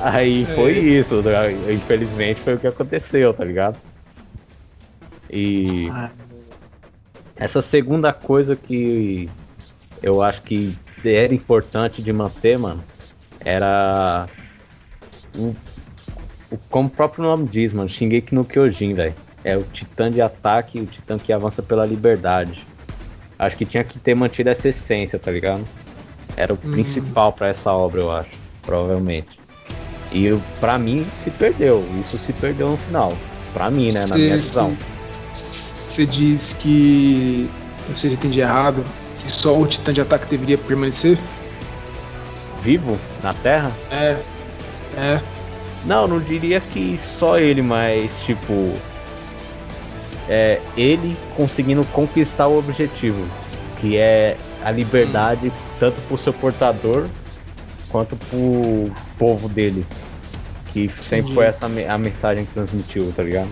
[0.00, 0.80] Aí foi é.
[0.80, 3.76] isso, tá infelizmente foi o que aconteceu, tá ligado?
[5.30, 6.10] E ah.
[7.36, 9.28] essa segunda coisa que
[10.02, 10.74] eu acho que
[11.12, 12.82] era importante de manter, mano,
[13.44, 14.28] era
[15.36, 15.54] o,
[16.50, 19.14] o, como o próprio nome diz, mano, Shingeki no Kyojin, velho.
[19.42, 22.66] É o titã de ataque, o titã que avança pela liberdade.
[23.38, 25.64] Acho que tinha que ter mantido essa essência, tá ligado?
[26.36, 26.72] Era o hum.
[26.72, 28.30] principal para essa obra, eu acho,
[28.62, 29.38] provavelmente.
[30.10, 33.16] E para mim se perdeu, isso se perdeu no final.
[33.52, 34.76] Para mim, né, na cê, minha visão.
[35.32, 37.48] Você diz que,
[37.88, 38.82] não sei se entendi errado,
[39.24, 41.18] que só o titã de ataque deveria permanecer?
[42.62, 42.98] Vivo?
[43.22, 43.72] Na Terra?
[43.90, 44.16] É.
[44.96, 45.20] É.
[45.84, 48.72] Não, não diria que só ele, mas tipo.
[50.28, 53.26] É, ele conseguindo conquistar o objetivo,
[53.80, 55.52] que é a liberdade hum.
[55.78, 57.06] tanto pro seu portador
[57.90, 59.86] quanto pro povo dele.
[60.72, 63.48] Que sempre foi essa a mensagem que transmitiu, tá ligado?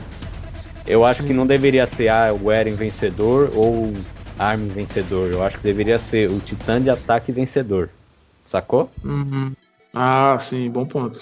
[0.87, 1.29] Eu acho Sim.
[1.29, 3.93] que não deveria ser ah, o Eren vencedor ou
[4.39, 5.31] Armin vencedor.
[5.33, 7.89] Eu acho que deveria ser o Titã de ataque vencedor.
[8.47, 8.91] Sacou?
[9.05, 9.55] Uhum.
[9.95, 11.19] Ah, sim, bom ponto.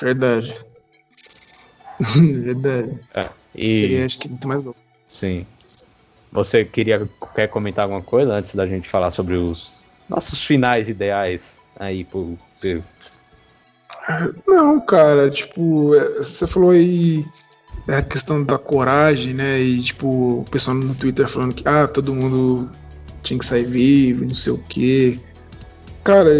[0.00, 0.56] Verdade.
[2.00, 2.98] Verdade.
[3.14, 3.74] É, e...
[3.74, 4.80] Seria, acho que, muito mais louco.
[5.12, 5.46] Sim.
[6.32, 11.54] Você queria quer comentar alguma coisa antes da gente falar sobre os nossos finais ideais
[11.78, 12.36] aí pro
[14.46, 17.24] Não, cara, tipo, é, você falou aí
[17.88, 19.60] a questão da coragem, né?
[19.60, 22.70] E tipo, o pessoal no Twitter falando que ah, todo mundo
[23.22, 25.18] tinha que sair vivo, não sei o quê.
[26.02, 26.30] Cara,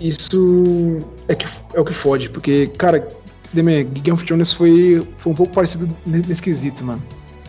[0.00, 0.98] isso
[1.28, 3.06] é, que, é o que fode, porque, cara,
[3.54, 7.02] Game of Thrones foi, foi um pouco parecido nesse quesito, mano.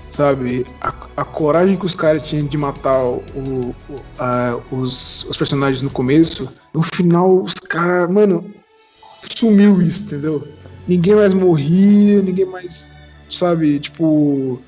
[0.09, 0.65] Sabe?
[0.81, 3.75] A, a coragem que os caras tinham de matar o, o
[4.19, 8.53] a, os, os personagens no começo, no final, os caras, mano,
[9.29, 10.45] sumiu isso, entendeu?
[10.87, 12.91] Ninguém mais morria, ninguém mais,
[13.31, 14.61] sabe, tipo,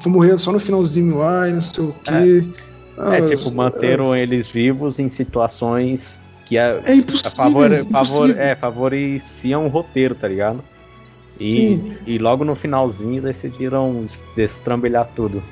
[0.00, 2.46] foi morrer só no finalzinho lá e não sei o quê.
[2.46, 4.22] É, ah, é tipo, manteram é...
[4.22, 10.14] eles vivos em situações que é, é impossível, favor, é favor, é, favoreciam o roteiro,
[10.14, 10.62] tá ligado?
[11.38, 15.42] E, e logo no finalzinho decidiram destrambelhar tudo.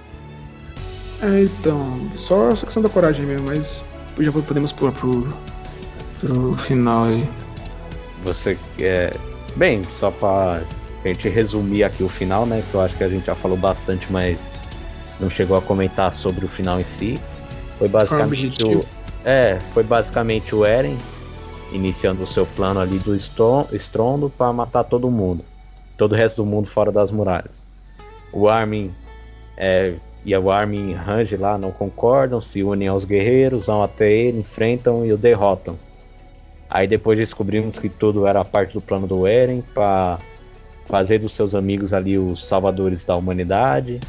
[1.21, 3.85] É, então, só essa questão da coragem mesmo, mas
[4.19, 5.29] já podemos pôr pro,
[6.21, 7.29] pro final aí.
[8.25, 9.15] Você quer.
[9.57, 10.63] Bem, só pra
[11.09, 12.63] gente resumir aqui o final, né?
[12.71, 14.39] Que eu acho que a gente já falou bastante, mas
[15.21, 17.21] não chegou a comentar sobre o final em si.
[17.79, 18.85] Foi basicamente o.
[19.25, 20.97] É, foi basicamente o Eren
[21.73, 25.45] iniciando o seu plano ali do estrondo para matar todo mundo
[25.97, 27.65] todo o resto do mundo fora das muralhas.
[28.33, 28.93] O Armin
[29.57, 29.95] é,
[30.25, 34.41] e o Armin e Range lá não concordam, se unem aos guerreiros, vão até ele,
[34.41, 35.79] enfrentam e o derrotam.
[36.69, 40.19] Aí depois descobrimos que tudo era parte do plano do Eren para
[40.87, 44.01] fazer dos seus amigos ali os salvadores da humanidade.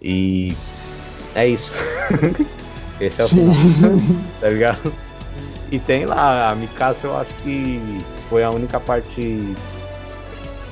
[0.00, 0.56] E
[1.34, 1.72] é isso.
[3.00, 3.54] Esse é o final.
[4.40, 4.92] tá ligado?
[5.70, 7.80] E tem lá, a Mikasa eu acho que
[8.28, 9.54] foi a única parte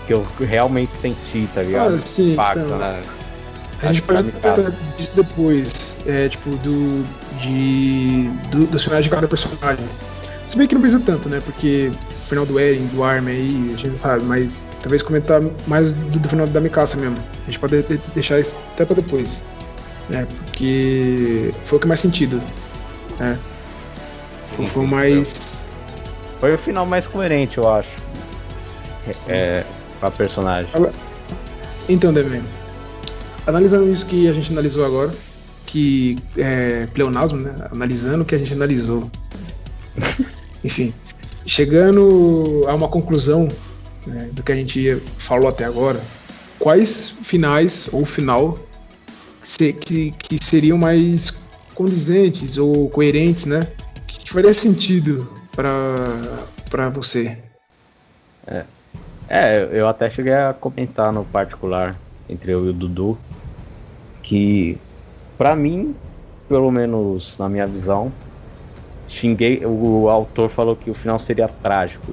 [0.07, 1.95] que eu realmente senti, tá ligado?
[1.95, 3.03] Ah, sim, Impacto, então, né?
[3.83, 7.03] A gente pode tratar disso depois, é, tipo, do,
[7.39, 9.87] de, do, dos finais de cada personagem.
[10.45, 11.41] Se bem que não precisa tanto, né?
[11.41, 11.91] Porque
[12.31, 16.29] final do Eren, do Armin aí, a gente sabe, mas talvez comentar mais do, do
[16.29, 17.17] final da Mikasa mesmo.
[17.43, 19.43] A gente pode de, deixar isso até pra depois.
[20.09, 20.27] Né?
[20.47, 22.41] Porque foi o que mais sentido.
[23.19, 23.37] Né?
[24.57, 25.33] Sim, foi sim, mais.
[26.39, 27.91] Foi o final mais coerente, eu acho.
[29.29, 29.65] É,
[30.01, 30.71] a personagem.
[31.89, 32.43] Então, Devin,
[33.47, 35.11] analisando isso que a gente analisou agora,
[35.67, 37.55] que é pleonasmo, né?
[37.73, 39.11] Analisando o que a gente analisou.
[40.63, 40.95] Enfim,
[41.47, 43.49] chegando a uma conclusão
[44.07, 46.01] né, do que a gente falou até agora,
[46.59, 48.57] quais finais ou final
[49.59, 51.33] que, que, que seriam mais
[51.75, 53.67] condizentes ou coerentes, né?
[54.07, 57.39] Que faria sentido para você?
[58.47, 58.65] É,
[59.29, 61.97] é, eu até cheguei a comentar no particular
[62.29, 63.19] entre eu e o Dudu
[64.23, 64.79] que,
[65.37, 65.95] para mim,
[66.49, 68.13] pelo menos na minha visão,
[69.11, 69.63] xinguei.
[69.67, 72.13] O autor falou que o final seria trágico.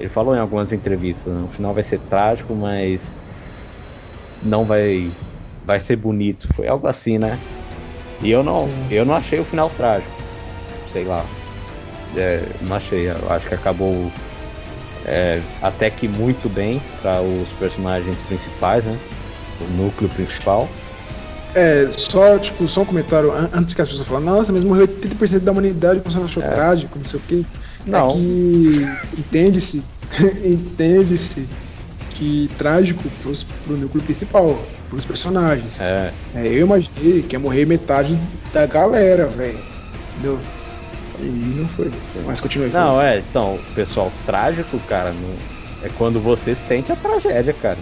[0.00, 1.42] Ele falou em algumas entrevistas, né?
[1.44, 3.10] o final vai ser trágico, mas
[4.42, 5.10] não vai
[5.64, 6.48] vai ser bonito.
[6.54, 7.38] Foi algo assim, né?
[8.22, 10.10] E eu não, eu não achei o final trágico.
[10.92, 11.24] Sei lá.
[12.16, 13.10] É, não achei.
[13.10, 14.10] Eu acho que acabou
[15.06, 18.98] é, até que muito bem para os personagens principais, né?
[19.60, 20.68] O núcleo principal.
[21.54, 25.38] É, só, tipo, só um comentário antes que as pessoas falem, nossa, mas morreu 80%
[25.38, 26.48] da humanidade, não achou é.
[26.48, 27.44] trágico, não sei o quê.
[27.86, 28.10] É não.
[28.10, 28.88] É que
[29.18, 29.82] entende-se,
[30.44, 31.46] entende-se
[32.10, 35.80] que trágico pros, pro núcleo principal, pros personagens.
[35.80, 36.12] É.
[36.34, 38.18] é eu imaginei que ia morrer metade
[38.52, 39.58] da galera, velho.
[40.14, 40.38] Entendeu?
[41.20, 41.90] E não foi.
[42.26, 42.76] Mas continua aqui.
[42.76, 45.86] Não, é, então, pessoal, trágico, cara, não...
[45.86, 47.78] é quando você sente a tragédia, cara.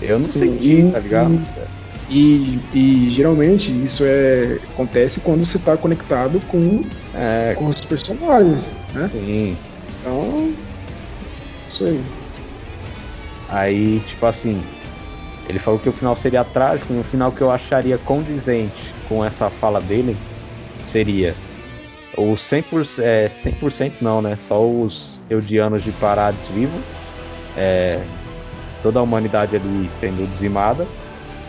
[0.00, 1.34] Eu não Sim, senti, e, tá ligado?
[1.34, 1.83] E,
[2.14, 6.84] e, geralmente isso é acontece quando você tá conectado com,
[7.14, 9.10] é, com os personagens, né?
[9.12, 9.56] Sim.
[10.00, 10.52] Então,
[11.68, 12.00] isso aí.
[13.48, 14.62] Aí, tipo assim,
[15.48, 19.24] ele falou que o final seria trágico, e o final que eu acharia condizente com
[19.24, 20.16] essa fala dele
[20.86, 21.34] seria
[22.16, 24.38] o 100%, é, 100% não, né?
[24.48, 26.80] Só os Eudianos de Parades vivos.
[27.56, 28.00] É,
[28.82, 30.86] toda a humanidade ali sendo dizimada.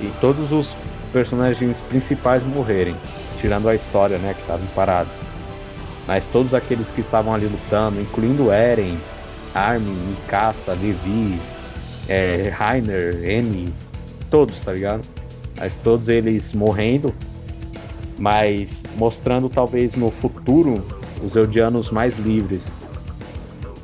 [0.02, 0.76] E todos os
[1.12, 2.96] personagens principais morrerem.
[3.40, 4.34] Tirando a história, né?
[4.34, 5.14] Que estavam parados.
[6.08, 8.98] Mas todos aqueles que estavam ali lutando, incluindo Eren,
[9.54, 11.40] Armin, Mikasa, Levi,
[12.08, 13.74] é, Rainer, Emi,
[14.30, 15.02] todos, tá ligado?
[15.58, 17.14] Mas todos eles morrendo
[18.18, 20.84] mas mostrando talvez no futuro
[21.24, 22.84] os Eldianos mais livres.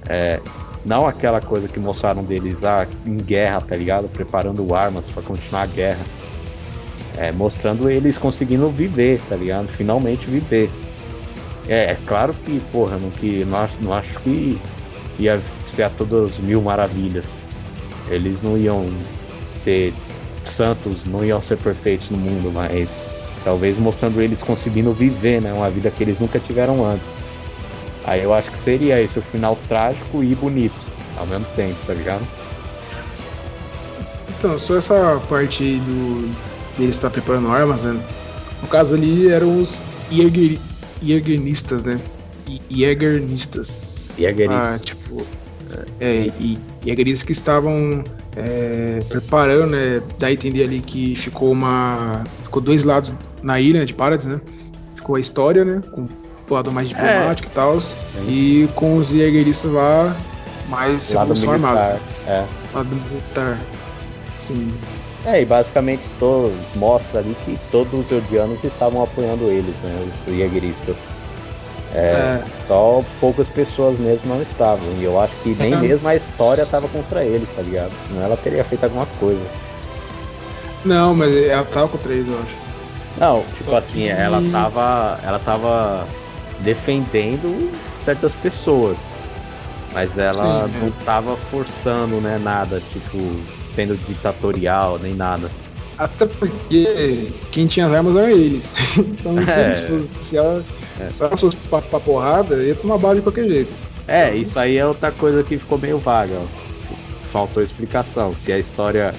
[0.07, 0.39] É,
[0.85, 4.09] não aquela coisa que mostraram deles ah, em guerra, tá ligado?
[4.09, 6.03] Preparando armas para continuar a guerra.
[7.17, 9.67] É, mostrando eles conseguindo viver, tá ligado?
[9.67, 10.71] Finalmente viver.
[11.67, 14.59] É, é claro que, porra, não, que, não, acho, não acho que
[15.19, 17.25] ia ser a todas mil maravilhas.
[18.09, 18.89] Eles não iam
[19.55, 19.93] ser
[20.45, 22.89] santos, não iam ser perfeitos no mundo, mas
[23.43, 25.53] talvez mostrando eles conseguindo viver, né?
[25.53, 27.23] Uma vida que eles nunca tiveram antes.
[28.05, 30.75] Aí eu acho que seria esse o final trágico e bonito
[31.17, 32.27] ao mesmo tempo, tá ligado?
[34.37, 36.31] Então, só essa parte aí do
[36.77, 38.01] dele estar preparando armas, né?
[38.61, 40.57] No caso ali eram os Jäger,
[41.01, 41.99] Jägernistas, né?
[42.69, 44.09] Jägernistas.
[44.17, 44.65] Jägeristas.
[44.65, 45.25] Ah, tipo,
[45.99, 48.03] é, e Jägeristas que estavam
[48.35, 50.01] é, preparando, né?
[50.17, 52.23] Daí entender ali que ficou uma.
[52.43, 54.41] Ficou dois lados na ilha de Paradis, né?
[54.95, 55.81] Ficou a história, né?
[55.91, 56.07] Com
[56.53, 57.51] o lado mais diplomático é.
[57.51, 57.79] e tal.
[58.27, 60.15] E com os Jägeristas lá,
[60.67, 61.99] mais lado militar.
[62.27, 62.45] É.
[62.73, 63.59] Lado militar.
[64.39, 64.73] Sim.
[65.25, 70.07] É, e basicamente to, mostra ali que todos os Eldianos estavam apoiando eles, né?
[70.27, 70.95] Os Jägeristas.
[71.93, 72.43] É, é.
[72.67, 74.87] Só poucas pessoas mesmo não estavam.
[74.97, 77.91] E eu acho que nem mesmo a história estava contra eles, tá ligado?
[78.07, 79.41] Senão ela teria feito alguma coisa.
[80.83, 82.55] Não, mas ela tava contra eles, eu acho.
[83.17, 84.07] Não, tipo Só assim, que...
[84.07, 85.19] ela tava.
[85.23, 86.07] Ela tava
[86.63, 87.71] defendendo
[88.03, 88.97] certas pessoas.
[89.93, 90.91] Mas ela Sim, não é.
[91.03, 93.17] tava forçando, né, nada, tipo,
[93.73, 95.49] sendo ditatorial, nem nada.
[95.97, 98.71] Até porque quem tinha as armas eram eles.
[98.97, 99.73] então é.
[99.73, 100.63] se, fosse, se, ela,
[100.99, 101.09] é.
[101.09, 103.71] se ela fosse pra, pra porrada, ia tomar bala de qualquer jeito.
[104.07, 106.39] É, isso aí é outra coisa que ficou meio vaga.
[107.31, 108.33] Faltou explicação.
[108.37, 109.13] Se a história.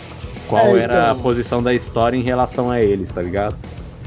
[0.49, 1.23] Qual é, era a então.
[1.23, 3.57] posição da história em relação a eles, tá ligado?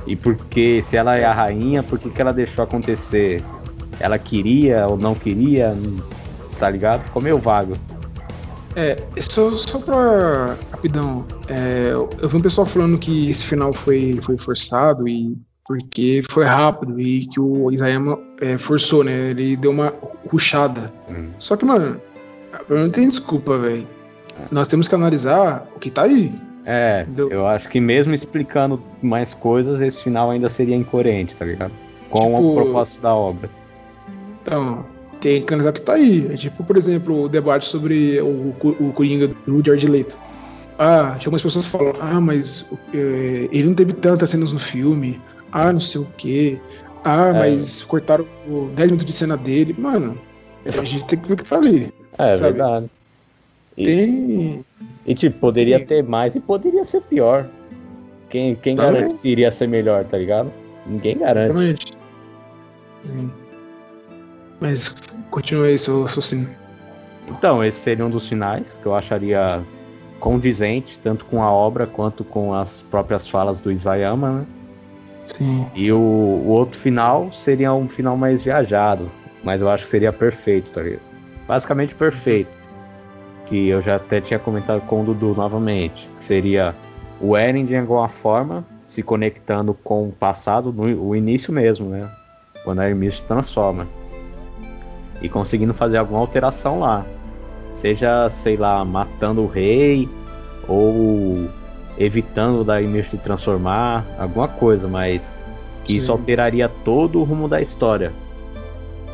[0.05, 3.41] E porque, se ela é a rainha, por que, que ela deixou acontecer?
[3.99, 5.75] Ela queria ou não queria?
[6.57, 7.05] Tá ligado?
[7.05, 7.73] Ficou meio vago.
[8.75, 10.57] É, só, só pra.
[10.71, 11.25] Rapidão.
[11.47, 16.45] É, eu vi um pessoal falando que esse final foi, foi forçado e porque foi
[16.45, 19.29] rápido e que o Isayama é, forçou, né?
[19.29, 19.93] Ele deu uma
[20.29, 20.93] ruchada.
[21.09, 21.29] Hum.
[21.39, 21.99] Só que, mano,
[22.69, 23.87] não tem desculpa, velho.
[24.51, 26.33] Nós temos que analisar o que tá aí.
[26.65, 27.29] É, Entendeu?
[27.29, 31.71] eu acho que mesmo explicando mais coisas, esse final ainda seria incoerente, tá ligado?
[32.09, 33.49] Com tipo, o propósito da obra.
[34.41, 34.85] Então,
[35.21, 36.27] tem analisar que tá aí.
[36.31, 40.17] É tipo, por exemplo, o debate sobre o, o Coringa do George Leto.
[40.77, 45.21] Ah, algumas pessoas falam, ah, mas é, ele não teve tantas cenas no filme.
[45.51, 46.59] Ah, não sei o quê.
[47.03, 47.33] Ah, é.
[47.33, 48.25] mas cortaram
[48.75, 49.75] 10 minutos de cena dele.
[49.77, 50.17] Mano,
[50.65, 51.93] a gente tem que ver o que tá ali.
[52.17, 52.53] É, sabe?
[52.53, 52.89] verdade.
[53.77, 54.61] E.
[55.05, 57.47] E tipo, poderia ter mais e poderia ser pior.
[58.29, 60.51] Quem, quem garante que iria ser melhor, tá ligado?
[60.85, 61.51] Ninguém garante.
[61.51, 61.93] Exatamente.
[63.05, 63.31] Sim.
[64.59, 64.89] Mas
[65.29, 66.49] continue aí seu raciocínio.
[67.27, 69.61] Então, esse seria um dos finais que eu acharia
[70.19, 74.45] condizente, tanto com a obra quanto com as próprias falas do Isayama, né?
[75.25, 75.65] Sim.
[75.75, 79.09] E o, o outro final seria um final mais viajado,
[79.43, 81.01] mas eu acho que seria perfeito, tá ligado?
[81.47, 82.49] Basicamente perfeito.
[83.45, 86.09] Que eu já até tinha comentado com o Dudu novamente.
[86.17, 86.75] Que seria
[87.19, 92.09] o Eren de alguma forma se conectando com o passado, no o início mesmo, né?
[92.63, 93.87] Quando a Hermes se transforma
[95.21, 97.05] e conseguindo fazer alguma alteração lá.
[97.75, 100.07] Seja, sei lá, matando o rei
[100.67, 101.49] ou
[101.97, 105.31] evitando da Ymir se transformar, alguma coisa, mas
[105.83, 105.97] que Sim.
[105.99, 108.11] isso alteraria todo o rumo da história,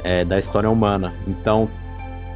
[0.03, 1.13] é, da história humana.
[1.27, 1.69] Então,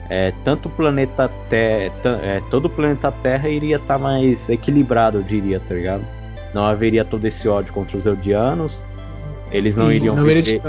[0.10, 1.92] é, tanto o planeta Terra,
[2.22, 6.06] é, todo o planeta Terra iria estar tá mais equilibrado, eu diria, tá ligado?
[6.54, 8.78] Não haveria todo esse ódio contra os Eldianos,
[9.52, 10.62] eles não iriam não viver...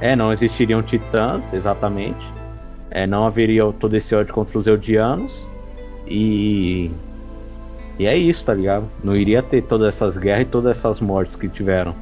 [0.00, 2.26] É, não existiriam titãs, exatamente.
[2.90, 5.46] É, não haveria todo esse ódio contra os Eldianos.
[6.08, 6.90] E.
[8.00, 8.84] E é isso, tá ligado?
[9.04, 11.94] Não iria ter todas essas guerras e todas essas mortes que tiveram.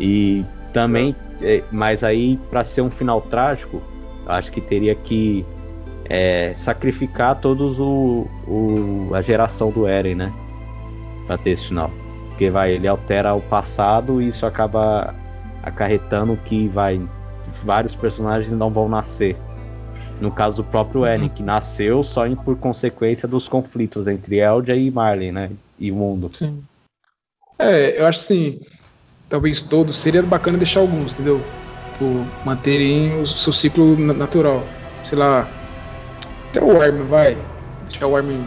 [0.00, 0.42] E
[0.72, 1.14] também.
[1.42, 3.82] É, mas aí, para ser um final trágico,
[4.26, 5.44] acho que teria que
[6.08, 10.32] é, sacrificar todos o, o, a geração do Eren, né?
[11.26, 11.90] Pra ter esse final.
[12.28, 15.14] Porque vai, ele altera o passado e isso acaba
[15.62, 17.00] acarretando que vai
[17.64, 19.36] vários personagens não vão nascer.
[20.20, 21.06] No caso do próprio uhum.
[21.06, 25.50] Eren, que nasceu só por consequência dos conflitos entre Eldia e Marley, né?
[25.78, 26.30] E o mundo.
[26.32, 26.62] Sim.
[27.58, 28.60] É, eu acho assim,
[29.28, 31.44] talvez todos, seria bacana deixar alguns, entendeu?
[31.98, 34.62] Por manterem o seu ciclo natural.
[35.04, 35.48] Sei lá,
[36.50, 37.36] até o Armin vai.
[37.88, 38.44] Deixar o Armin.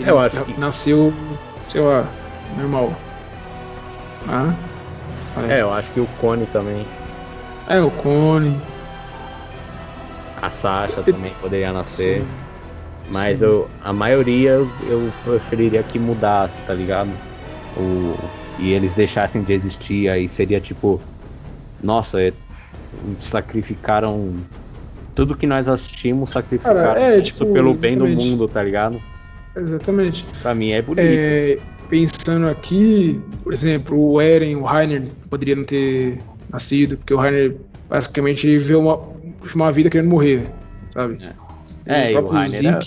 [0.00, 0.58] eu acho que...
[0.58, 1.12] nasceu,
[1.68, 2.06] sei lá,
[2.56, 2.92] normal.
[4.28, 4.54] Ah.
[5.48, 6.86] É, eu acho que o Cone também.
[7.68, 8.60] É, o Cone.
[10.40, 12.20] A Sasha também poderia nascer.
[12.20, 12.28] Sim.
[13.10, 13.44] Mas Sim.
[13.44, 14.50] Eu, a maioria
[14.88, 17.10] eu preferiria que mudasse, tá ligado?
[17.76, 18.14] O,
[18.58, 21.00] e eles deixassem de existir, aí seria tipo.
[21.82, 22.32] Nossa, é,
[23.20, 24.34] sacrificaram.
[25.14, 29.02] Tudo que nós assistimos, sacrificaram Cara, é, isso tipo, pelo bem do mundo, tá ligado?
[29.54, 30.26] Exatamente.
[30.40, 31.04] Pra mim é bonito.
[31.06, 31.58] É,
[31.90, 36.18] pensando aqui, por exemplo, o Eren, o Rainer poderia não ter
[36.50, 37.54] nascido, porque o Rainer
[37.88, 38.98] basicamente viveu uma,
[39.54, 40.48] uma vida querendo morrer,
[40.88, 41.18] sabe?
[41.84, 42.80] É, é o, e o Rainer, é,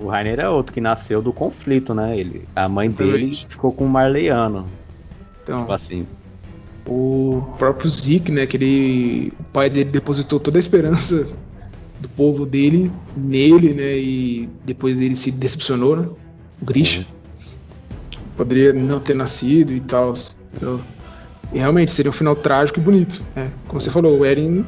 [0.00, 2.18] o Rainer é outro que nasceu do conflito, né?
[2.18, 3.18] Ele, a mãe Exatamente.
[3.18, 4.66] dele ficou com o Marleyano.
[5.42, 6.06] Então, tipo assim.
[6.86, 8.46] O próprio Zeke, né?
[8.46, 11.26] Que ele, o pai dele depositou toda a esperança
[12.00, 13.98] do povo dele nele, né?
[13.98, 16.08] E depois ele se decepcionou, né?
[16.60, 17.00] O Grisha.
[17.00, 17.16] Uhum
[18.36, 20.14] poderia não ter nascido e tal.
[21.52, 23.22] E realmente seria um final trágico e bonito.
[23.34, 23.50] Né?
[23.66, 24.64] Como você falou, o Eren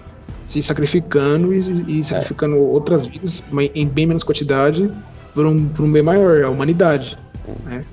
[0.46, 2.58] se sacrificando e, e sacrificando é.
[2.58, 3.44] outras vidas
[3.74, 4.90] em bem menos quantidade
[5.34, 7.18] por um, por um bem maior, a humanidade.
[7.64, 7.84] Né?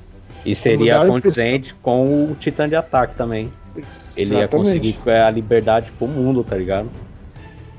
[0.46, 3.52] E seria condizente com o Titã de Ataque também.
[3.76, 4.22] Exatamente.
[4.22, 4.94] Ele ia conseguir
[5.26, 6.90] a liberdade pro mundo, tá ligado?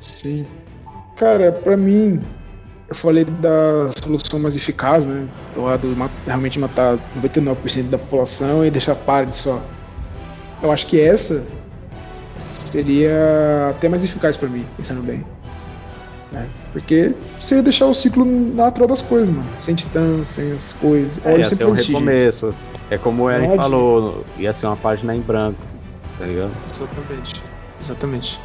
[0.00, 0.46] Sim.
[1.16, 2.22] Cara, pra mim,
[2.88, 5.26] eu falei da solução mais eficaz, né?
[5.54, 8.94] Do lado realmente matar 99% da população e deixar
[9.24, 9.62] de só.
[10.62, 11.44] Eu acho que essa
[12.38, 15.24] seria até mais eficaz para mim, pensando bem.
[16.30, 16.46] Né?
[16.72, 19.48] Porque você ia deixar o ciclo natural das coisas, mano.
[19.58, 21.18] Sem titãs, sem as coisas.
[21.24, 22.54] É, ia ser um recomeço.
[22.90, 25.58] É como o Eren falou, ia ser uma página em branco,
[26.18, 26.52] tá ligado?
[26.70, 27.42] Exatamente.
[27.80, 28.40] Exatamente.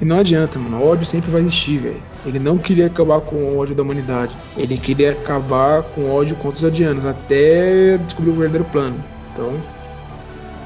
[0.00, 0.78] E não adianta, mano.
[0.78, 2.02] O ódio sempre vai existir, velho.
[2.24, 4.36] Ele não queria acabar com o ódio da humanidade.
[4.56, 9.02] Ele queria acabar com o ódio contra os adianos, até descobrir o verdadeiro plano.
[9.32, 9.52] Então.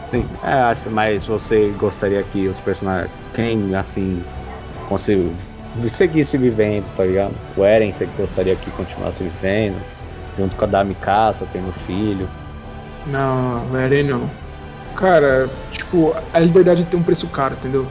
[0.08, 3.10] Sim, é, mas você gostaria que os personagens.
[3.34, 4.22] Quem, assim,
[4.88, 5.32] conseguiu
[5.92, 7.32] seguisse vivendo, tá ligado?
[7.56, 9.80] O Eren, você gostaria que continuasse vivendo,
[10.36, 12.28] junto com a Dami Caça, tendo filho.
[13.06, 14.28] Não, o Eren não.
[14.96, 15.48] Cara,
[15.90, 17.86] tipo, a liberdade tem um preço caro, entendeu?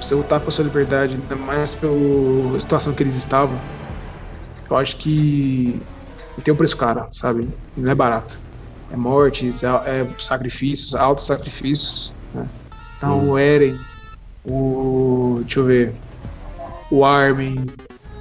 [0.00, 3.58] você lutar por sua liberdade, ainda mais pela situação que eles estavam,
[4.68, 5.80] eu acho que
[6.42, 7.48] tem um preço caro, sabe?
[7.76, 8.38] Não é barato.
[8.90, 12.12] É mortes, é, é sacrifícios, altos sacrifícios.
[12.34, 12.48] Né?
[12.96, 13.30] Então hum.
[13.30, 13.78] o Eren,
[14.44, 15.38] o.
[15.42, 15.94] Deixa eu ver.
[16.90, 17.66] O Armin.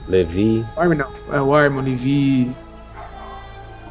[0.07, 0.65] Levi.
[0.76, 1.11] O Armin não.
[1.32, 2.55] É o Armin, o Levi.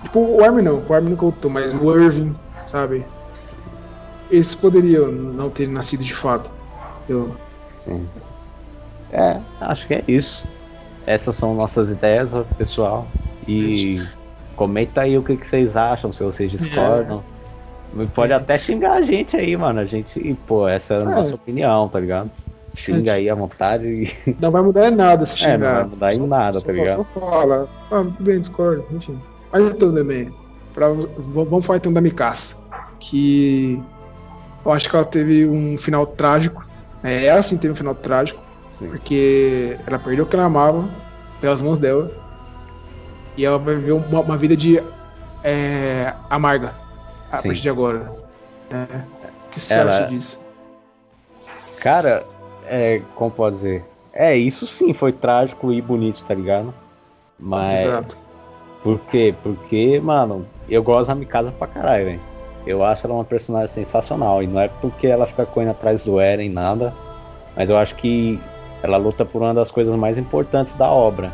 [0.04, 2.34] Tipo, o Armin não, o Armin não contou, mas o Irving,
[2.66, 3.04] sabe?
[4.32, 6.50] Esses poderiam não ter nascido de fato.
[7.06, 7.36] Eu,
[7.84, 8.08] Sim.
[9.12, 10.44] É, acho que é isso.
[11.06, 13.06] Essas são nossas ideias, pessoal.
[13.46, 14.02] E
[14.56, 17.22] comenta aí o que, que vocês acham, se vocês discordam.
[17.98, 18.06] É.
[18.14, 19.80] Pode até xingar a gente aí, mano.
[19.80, 21.04] A gente, pô, essa é a é.
[21.04, 22.30] nossa opinião, tá ligado?
[22.74, 24.16] Xinga aí à vontade.
[24.40, 25.54] Não vai mudar em nada se xingar.
[25.54, 27.06] É, não vai mudar em nada, só, tá ligado?
[27.12, 27.68] Só fala.
[27.90, 29.20] Ah, bem, discordo, enfim.
[29.52, 30.32] Mas então também.
[30.72, 32.56] Pra, vamos falar então da Mikasa.
[32.98, 33.82] Que
[34.64, 36.64] eu acho que ela teve um final trágico
[37.02, 38.40] é, ela sim teve um final trágico,
[38.78, 38.88] sim.
[38.88, 40.88] porque ela perdeu o que ela amava
[41.40, 42.10] pelas mãos dela.
[43.36, 44.82] E ela vai viver uma, uma vida de
[45.42, 46.74] é, amarga
[47.30, 47.48] a sim.
[47.48, 48.12] partir de agora.
[48.70, 48.98] É.
[49.46, 49.90] O que você ela...
[49.90, 50.40] acha disso?
[51.80, 52.24] Cara,
[52.66, 53.84] é, como pode dizer?
[54.12, 56.72] É, isso sim foi trágico e bonito, tá ligado?
[57.38, 58.16] Mas.
[58.82, 59.34] Por quê?
[59.42, 62.31] Porque, mano, eu gosto da Mikasa pra caralho, velho.
[62.66, 64.42] Eu acho ela uma personagem sensacional.
[64.42, 66.94] E não é porque ela fica correndo atrás do Eren, nada.
[67.56, 68.40] Mas eu acho que
[68.82, 71.32] ela luta por uma das coisas mais importantes da obra.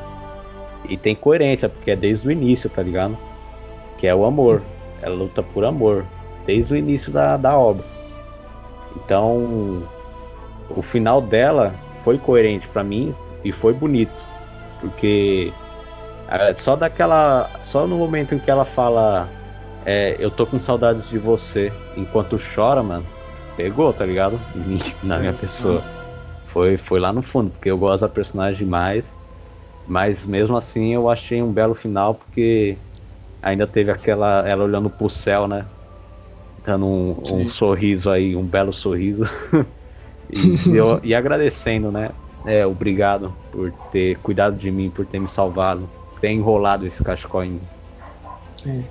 [0.89, 3.17] E tem coerência, porque é desde o início, tá ligado?
[3.99, 4.63] Que é o amor.
[5.03, 6.05] Ela luta por amor.
[6.47, 7.85] Desde o início da, da obra.
[8.97, 9.83] Então,
[10.71, 13.15] o final dela foi coerente para mim
[13.45, 14.13] e foi bonito.
[14.81, 15.53] Porque
[16.29, 17.51] é, só daquela.
[17.63, 19.29] Só no momento em que ela fala
[19.85, 23.07] é, eu tô com saudades de você enquanto chora, mano.
[23.57, 24.41] Pegou, tá ligado?
[25.03, 25.83] Na minha pessoa.
[26.47, 29.15] Foi, foi lá no fundo, porque eu gosto da personagem demais.
[29.87, 32.77] Mas mesmo assim eu achei um belo final, porque
[33.43, 34.47] ainda teve aquela.
[34.49, 35.67] Ela olhando pro céu, né?
[36.65, 39.25] Dando um, um sorriso aí, um belo sorriso.
[40.31, 42.11] e, eu, e agradecendo, né?
[42.45, 45.89] É, obrigado por ter cuidado de mim, por ter me salvado,
[46.21, 47.61] ter enrolado esse cachecol em mim.
[48.57, 48.89] Sim.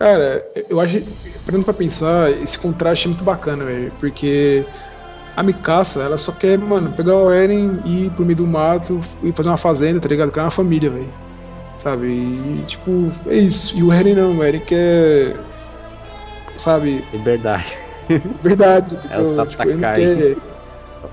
[0.00, 1.02] Cara, eu acho,
[1.44, 4.64] parando pra pensar, esse contraste é muito bacana, velho, porque
[5.36, 8.98] a Mikasa, ela só quer, mano, pegar o Eren e ir pro meio do mato
[9.22, 10.32] e fazer uma fazenda, tá ligado?
[10.32, 11.12] Criar uma família, velho.
[11.82, 12.06] Sabe?
[12.06, 13.76] E, tipo, é isso.
[13.76, 15.36] E o Eren não, o Eren quer.
[16.56, 17.04] Sabe?
[17.12, 17.76] Liberdade.
[18.42, 18.98] Verdade.
[19.10, 20.36] É o tipo, ele quer,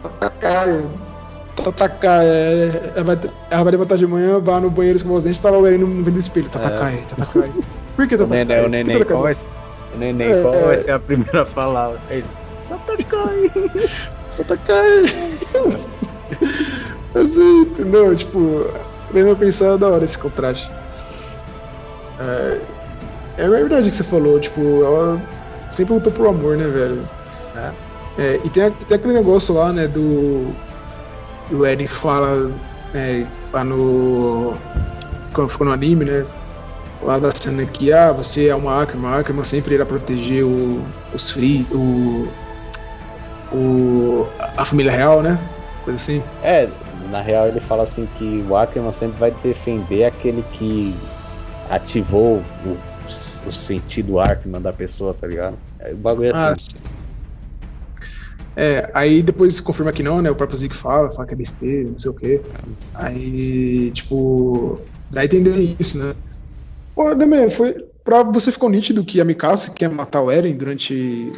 [0.01, 0.85] Tatakai.
[1.57, 2.25] Tatakai.
[2.25, 3.19] É, ela, vai,
[3.49, 5.79] ela vai levantar de manhã, vai no banheiro escovar os dentes, tá lá o Eren
[5.79, 6.47] no vendo do espelho.
[6.47, 7.15] Tatakai, é.
[7.15, 7.51] Tatakai.
[7.97, 8.43] Por que Tatakai?
[8.43, 10.77] O neném, o neném, qual vai, o neném, é, qual vai é.
[10.77, 11.99] ser a primeira palavra?
[12.11, 12.25] Ele,
[12.69, 13.51] Tatakai.
[14.37, 15.03] Tatakai.
[17.15, 18.15] assim, entendeu?
[18.15, 18.67] Tipo,
[19.11, 20.69] mesmo pensar da hora esse contraste.
[22.19, 22.59] É,
[23.39, 25.19] é verdade o que você falou, tipo, ela
[25.71, 27.01] sempre lutou por amor, né, velho?
[27.55, 27.87] É.
[28.19, 30.53] É, e, tem, tem aquele negócio lá, né, do.
[31.51, 32.51] O Eren fala,
[32.93, 34.53] né, lá no.
[35.33, 36.25] Quando ficou no anime, né?
[37.01, 40.81] Lá da cena que, ah, você é uma Akuma, a Akuma sempre irá proteger o,
[41.13, 42.27] os Free, o,
[43.53, 44.27] o.
[44.57, 45.39] a família real, né?
[45.83, 46.21] Coisa assim.
[46.43, 46.67] É,
[47.09, 50.93] na real ele fala assim que o Ackerman sempre vai defender aquele que
[51.69, 52.77] ativou o,
[53.47, 55.57] o sentido Ackerman da pessoa, tá ligado?
[55.79, 56.77] É, o bagulho é assim.
[56.77, 56.87] Ah,
[58.59, 60.31] é, aí depois confirma que não, né?
[60.31, 62.41] O próprio Zeke fala, fala que é besteira, não sei o quê.
[62.95, 64.81] Aí, tipo,
[65.11, 66.15] dá a entender isso, né?
[66.97, 67.85] Pô, também, foi.
[68.03, 71.31] Pra você ficou nítido que a Mikasa quer matar o Eren durante,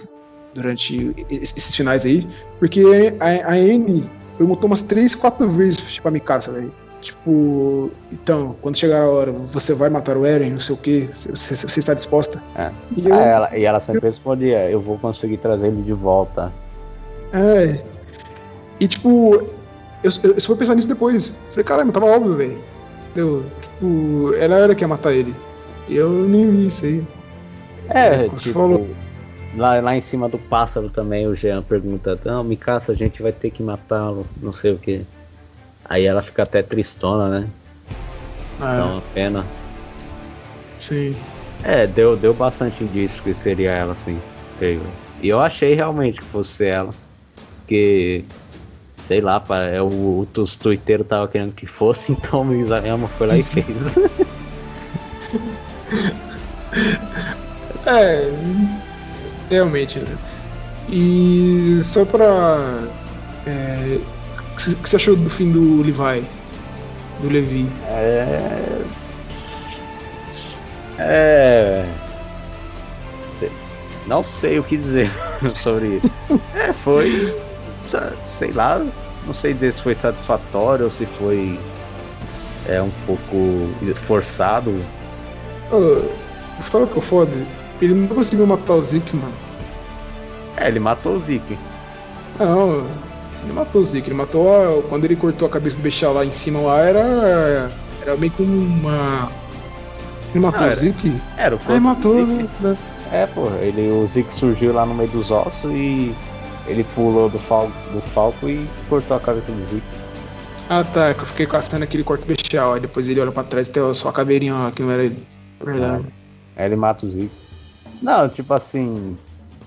[0.53, 2.25] durante esses finais aí,
[2.59, 2.81] porque
[3.19, 6.71] a, a Anne perguntou umas três, quatro vezes tipo, a Mikasa, velho.
[7.01, 11.09] Tipo, então, quando chegar a hora, você vai matar o Eren, não sei o que,
[11.13, 12.41] você, você, está disposta?
[12.55, 12.71] É.
[12.95, 15.93] E, eu, ah, ela, e ela sempre eu, respondia, eu vou conseguir trazer ele de
[15.93, 16.53] volta.
[17.33, 17.83] É.
[18.79, 19.33] E tipo,
[20.03, 21.33] eu, eu, eu só fui pensar nisso depois.
[21.49, 22.61] Falei, caramba, tava óbvio, velho.
[23.13, 25.33] Tipo, ela era que ia matar ele.
[25.89, 27.03] Eu nem vi isso aí.
[27.89, 28.89] É, Como tipo, falou.
[29.57, 33.31] Lá, lá em cima do pássaro também o Jean pergunta, não, Mikasa, a gente vai
[33.31, 35.01] ter que matá-lo, não sei o que.
[35.85, 37.47] Aí ela fica até tristona, né?
[38.59, 38.61] É.
[38.61, 39.45] Dá uma pena.
[40.79, 41.15] Sim.
[41.63, 44.19] É, deu, deu bastante indício que seria ela, sim.
[45.21, 46.93] E eu achei realmente que fosse ela.
[47.57, 48.23] Porque,
[48.97, 53.27] sei lá, pá, é, o, os tuiteiros tava querendo que fosse, então o Isayama foi
[53.27, 53.95] lá e fez.
[57.85, 58.31] é,
[59.49, 59.99] realmente.
[59.99, 60.17] Né?
[60.89, 62.87] E só pra.
[63.45, 63.99] É,
[64.51, 66.25] o que você achou do fim do Levi?
[67.21, 67.67] Do Levi?
[67.87, 68.81] É.
[70.99, 71.85] É.
[74.07, 75.11] Não sei o que dizer
[75.61, 76.41] sobre isso.
[76.55, 77.37] É, foi
[78.23, 78.83] sei lá,
[79.25, 81.59] não sei dizer se foi satisfatório ou se foi
[82.67, 83.69] é um pouco
[84.05, 84.83] forçado.
[85.71, 86.09] Uh,
[86.63, 87.31] sabe o que é foda?
[87.81, 89.33] Ele não conseguiu matar o Zeke, mano.
[90.57, 91.57] É, ele matou o Zeke.
[92.39, 92.85] Não,
[93.43, 94.09] ele matou o Zeke.
[94.09, 97.71] Ele matou a, quando ele cortou a cabeça do Bechal lá em cima lá, era.
[98.01, 99.31] Era meio como uma.
[100.31, 101.21] Ele matou ah, o Zeke?
[101.37, 101.73] Era o corpo.
[101.73, 102.77] Ele matou, né?
[103.11, 106.13] É, pô, ele, o Zeke surgiu lá no meio dos ossos e
[106.67, 109.83] ele pulou do, fal, do falco e cortou a cabeça do Zeke.
[110.69, 113.67] Ah tá, que eu fiquei caçando aquele corte bestial, aí depois ele olha pra trás
[113.67, 115.25] e tem só a caveirinha lá, que não era ele.
[115.63, 116.05] Verdade.
[116.55, 116.61] É.
[116.61, 117.31] Aí ele mata o Zeke.
[118.01, 119.17] Não, tipo assim.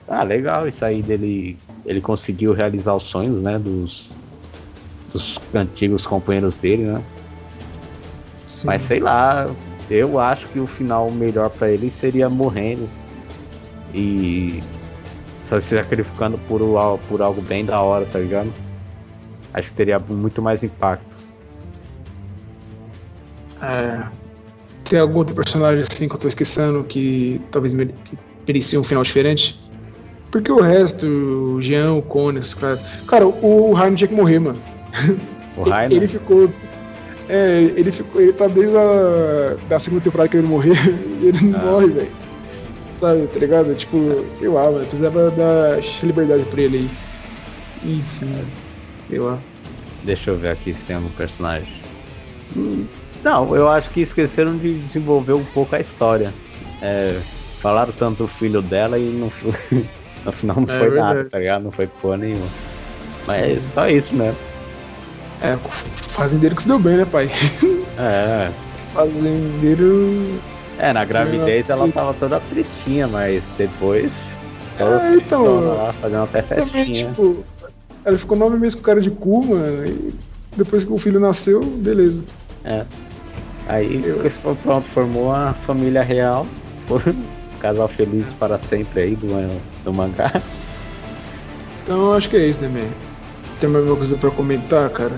[0.09, 1.59] Ah, legal isso aí dele.
[1.85, 3.59] Ele conseguiu realizar os sonhos, né?
[3.59, 4.15] Dos,
[5.13, 7.03] dos antigos companheiros dele, né?
[8.49, 8.67] Sim.
[8.67, 9.47] Mas sei lá,
[9.91, 12.89] eu acho que o final melhor para ele seria morrendo.
[13.95, 14.63] E
[15.45, 16.61] se sacrificando por,
[17.09, 18.53] por algo bem da hora, tá ligado?
[19.53, 21.13] Acho que teria muito mais impacto.
[23.61, 24.07] É,
[24.93, 29.03] tem algum outro personagem assim que eu tô esquecendo que talvez que merecia um final
[29.03, 29.59] diferente?
[30.31, 32.81] Porque o resto, o Jean, o Cone, os caras.
[33.07, 34.61] Cara, o Rainer tinha que morrer, mano.
[35.57, 35.97] O Rainer?
[35.97, 36.51] ele ficou.
[37.29, 38.21] É, ele ficou.
[38.21, 40.77] Ele tá desde a da segunda temporada que ele morrer
[41.21, 41.65] e ele não ah.
[41.65, 42.23] morre, velho
[43.03, 43.75] sabe, tá ligado?
[43.75, 47.95] Tipo, sei lá, mano, precisava dar liberdade pra ele aí.
[47.97, 48.33] Enfim,
[49.09, 49.39] sei lá.
[50.05, 51.73] Deixa eu ver aqui se tem algum personagem.
[52.57, 52.87] Hum,
[53.23, 56.33] não, eu acho que esqueceram de desenvolver um pouco a história.
[56.81, 57.21] É,
[57.61, 59.33] falaram tanto do filho dela e no,
[60.25, 61.17] no final não é, foi verdade.
[61.17, 61.63] nada, tá ligado?
[61.63, 62.47] Não foi porra nenhuma.
[63.27, 64.39] Mas é só isso mesmo.
[65.41, 65.57] É,
[66.09, 67.31] fazendeiro que se deu bem, né, pai?
[67.99, 68.51] É.
[68.93, 70.41] Fazendeiro
[70.79, 74.13] é, na gravidez ela tava toda tristinha, mas depois.
[74.79, 75.77] É, então.
[75.77, 76.73] Lá, fazendo até festinha.
[76.73, 77.45] Também, tipo,
[78.05, 79.87] ela ficou nove meses com o cara de cu, mano.
[79.87, 80.15] E
[80.57, 82.23] depois que o filho nasceu, beleza.
[82.65, 82.85] É.
[83.69, 84.57] Aí Eu...
[84.57, 86.47] pronto, formou a família real.
[86.91, 90.33] um casal feliz para sempre aí do, do mangá.
[91.83, 92.89] Então acho que é isso, né, man?
[93.61, 95.17] Tem mais alguma coisa pra comentar, cara?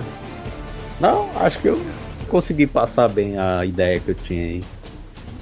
[1.01, 1.81] Não, acho que eu
[2.29, 4.65] consegui passar bem a ideia que eu tinha aí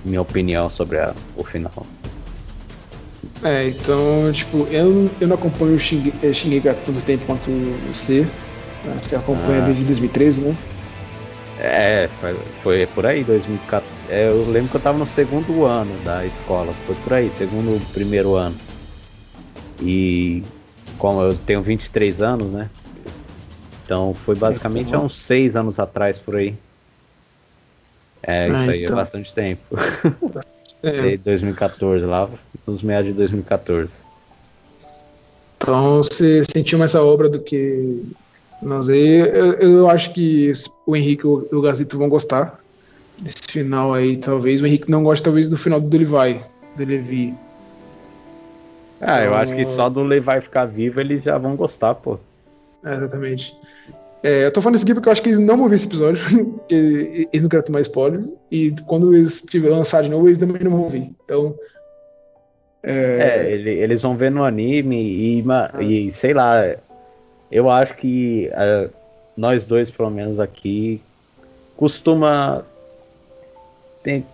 [0.05, 1.87] minha opinião sobre a, o final.
[3.45, 7.51] É, então, tipo, eu, eu não acompanho o Shingeki há tanto tempo quanto
[7.87, 8.27] você.
[9.01, 9.67] Você acompanha ah.
[9.67, 10.57] desde 2013, né?
[11.59, 13.87] É, foi, foi por aí, 2014.
[14.09, 17.81] É, eu lembro que eu tava no segundo ano da escola, foi por aí, segundo,
[17.93, 18.57] primeiro ano.
[19.81, 20.43] E
[20.99, 22.71] como eu tenho 23 anos, né?
[23.85, 26.55] Então foi basicamente há uns 6 anos atrás por aí.
[28.23, 28.97] É, isso ah, aí é então.
[28.97, 29.63] é bastante tempo.
[30.85, 31.01] É.
[31.01, 32.29] Desde 2014, lá
[32.67, 33.93] nos meados de 2014.
[35.57, 38.05] Então você sentiu mais essa obra do que
[38.63, 39.19] nós aí.
[39.19, 40.53] Eu, eu acho que
[40.87, 42.59] o Henrique e o Gazito vão gostar
[43.19, 44.61] desse final aí, talvez.
[44.61, 46.41] O Henrique não gosta, talvez, do final do Levi.
[46.77, 47.35] Do Levi.
[49.01, 52.19] Ah, eu acho que só do Levi ficar vivo eles já vão gostar, pô.
[52.85, 53.55] É, exatamente.
[54.23, 55.87] É, eu tô falando isso aqui porque eu acho que eles não vão ver esse
[55.87, 56.23] episódio,
[56.71, 58.21] eles não querem tomar spoiler,
[58.53, 61.11] e quando eles tiverem lançado de novo, eles também não vão ver.
[61.25, 61.55] Então.
[62.85, 65.83] É, é eles vão ver no anime e, ah.
[65.83, 66.77] e sei lá,
[67.53, 68.91] eu acho que uh,
[69.37, 71.01] nós dois, pelo menos aqui,
[71.77, 72.65] costuma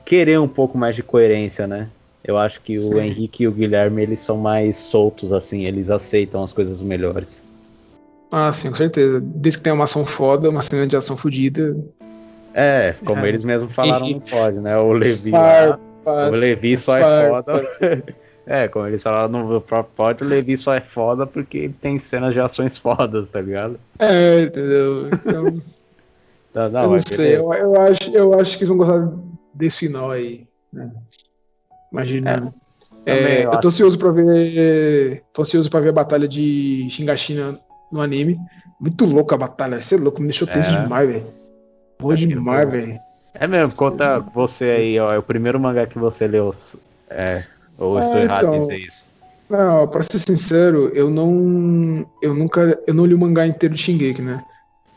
[0.04, 1.88] querer um pouco mais de coerência, né?
[2.24, 2.94] Eu acho que Sim.
[2.94, 7.44] o Henrique e o Guilherme, eles são mais soltos, assim, eles aceitam as coisas melhores.
[8.30, 9.20] Ah, sim, com certeza.
[9.20, 11.76] Desde que tem uma ação foda, uma cena de ação fodida.
[12.54, 13.28] É, como é.
[13.28, 14.76] eles mesmos falaram, não pode, né?
[14.78, 17.68] O Levi lá, o Levi só é foda.
[18.50, 22.32] é, como eles falaram no próprio pódio, o Levi só é foda porque tem cenas
[22.32, 23.78] de ações fodas, tá ligado?
[23.98, 25.08] É, entendeu?
[25.08, 25.44] Então.
[26.54, 29.12] não, não, eu não sei, eu, eu, acho, eu acho que eles vão gostar
[29.52, 30.90] desse final aí, né?
[31.92, 32.54] Imaginando.
[33.04, 35.22] É, é, eu, eu tô ansioso pra ver.
[35.30, 37.60] Tô ansioso pra ver a batalha de Shingashina
[37.92, 38.38] no anime.
[38.80, 39.82] Muito louco a batalha.
[39.82, 40.82] Você é louco, me deixou tenso é.
[40.82, 41.26] demais, velho.
[42.00, 42.98] Boa demais, velho.
[43.34, 45.12] É mesmo, conta você aí, ó.
[45.12, 46.54] É o primeiro mangá que você leu.
[47.10, 47.44] É,
[47.78, 49.06] ou ah, estou errado então, em dizer isso?
[49.48, 52.06] Não, pra ser sincero, eu não.
[52.20, 52.78] Eu nunca.
[52.86, 54.44] Eu não li o mangá inteiro de Shingeki, né?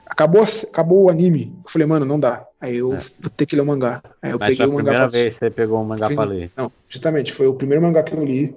[0.05, 1.53] Acabou, acabou o anime.
[1.63, 2.45] Eu falei, mano, não dá.
[2.59, 2.97] Aí eu é.
[2.97, 4.03] vou ter que ler o mangá.
[4.21, 4.83] Aí eu Mas peguei o mangá.
[4.83, 5.07] primeira pra...
[5.07, 6.51] vez que você pegou o mangá Sim, pra ler.
[6.57, 8.53] Não, justamente, foi o primeiro mangá que eu li.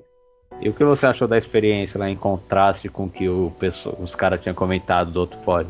[0.61, 3.97] E o que você achou da experiência lá em contraste com o que o pessoa,
[4.01, 5.68] os caras tinham comentado do outro pod?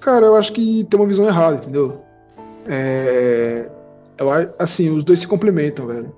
[0.00, 2.00] Cara, eu acho que tem uma visão errada, entendeu?
[2.66, 3.68] É,
[4.18, 6.12] eu, assim, os dois se complementam, velho.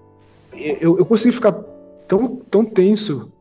[0.52, 1.52] Eu, eu consegui ficar
[2.06, 3.32] tão, tão tenso,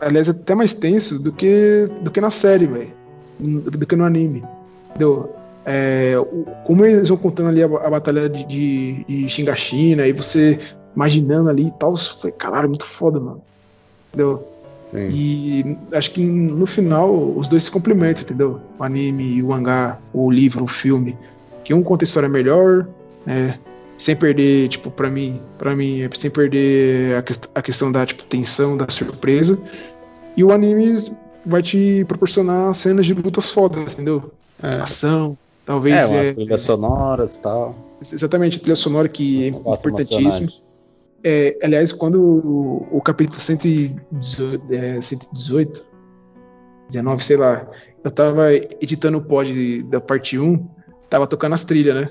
[0.00, 2.92] aliás, até mais tenso do que, do que na série, velho.
[3.38, 4.44] Do que no anime.
[4.90, 5.34] Entendeu?
[5.64, 6.14] É,
[6.66, 10.58] como eles vão contando ali a, a batalha de, de, de Xingachina, e você
[10.94, 13.42] imaginando ali e tal, foi, caralho, muito foda, mano.
[14.08, 14.46] Entendeu?
[14.90, 15.08] Sim.
[15.10, 18.60] E acho que no final os dois se complementam, entendeu?
[18.78, 21.16] O anime, o mangá, o livro, o filme.
[21.62, 22.88] Que um conta a história melhor,
[23.24, 23.58] né?
[24.00, 28.24] Sem perder, tipo, para mim, para mim, é sem perder a, a questão da tipo,
[28.24, 29.58] tensão, da surpresa.
[30.34, 30.94] E o anime
[31.44, 34.32] vai te proporcionar cenas de lutas fodas, entendeu?
[34.62, 34.76] É.
[34.76, 35.36] Ação,
[35.66, 36.00] talvez.
[36.00, 37.76] É, umas é, trilhas sonoras e tal.
[38.00, 40.48] Exatamente, a trilha sonora que é importantíssimo.
[41.22, 45.84] É, aliás, quando o, o capítulo 118, é, 118,
[46.88, 47.68] 19, sei lá,
[48.02, 50.66] eu tava editando o pod da parte 1,
[51.10, 52.08] tava tocando as trilhas, né?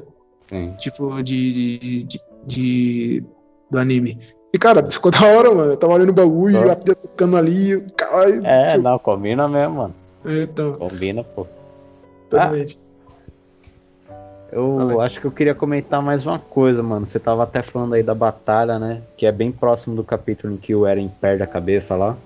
[0.50, 0.74] Sim.
[0.80, 3.24] Tipo, de, de, de,
[3.70, 4.20] do anime.
[4.52, 5.72] E, cara, ficou da hora, mano.
[5.72, 7.82] Eu tava olhando o bagulho, e a trilha tocando ali.
[7.96, 8.82] Cara, é, seu...
[8.82, 9.96] não, combina mesmo, mano.
[10.26, 10.74] É, então.
[10.74, 11.46] Combina, pô.
[12.30, 12.80] Totalmente.
[12.86, 12.90] Ah.
[14.52, 17.06] Eu acho que eu queria comentar mais uma coisa, mano.
[17.06, 19.04] Você tava até falando aí da batalha, né?
[19.16, 22.18] Que é bem próximo do capítulo em que o Eren perde a cabeça lá.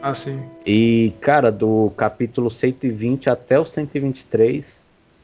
[0.00, 0.42] Ah, sim.
[0.64, 4.80] E, cara, do capítulo 120 até o 123,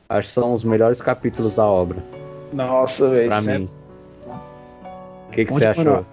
[0.08, 2.02] acho que são os melhores capítulos da obra.
[2.52, 3.28] Nossa, velho.
[3.28, 3.68] Pra mim.
[4.26, 5.84] O que, que você achou?
[5.84, 6.06] Mano,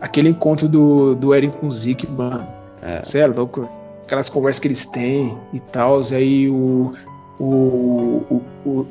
[0.00, 2.46] aquele encontro do, do Eren com o Zeke, mano.
[2.82, 3.02] É.
[3.02, 3.68] Você é louco?
[4.04, 6.00] Aquelas conversas que eles têm e tal.
[6.02, 6.92] E aí o,
[7.40, 8.86] o, o,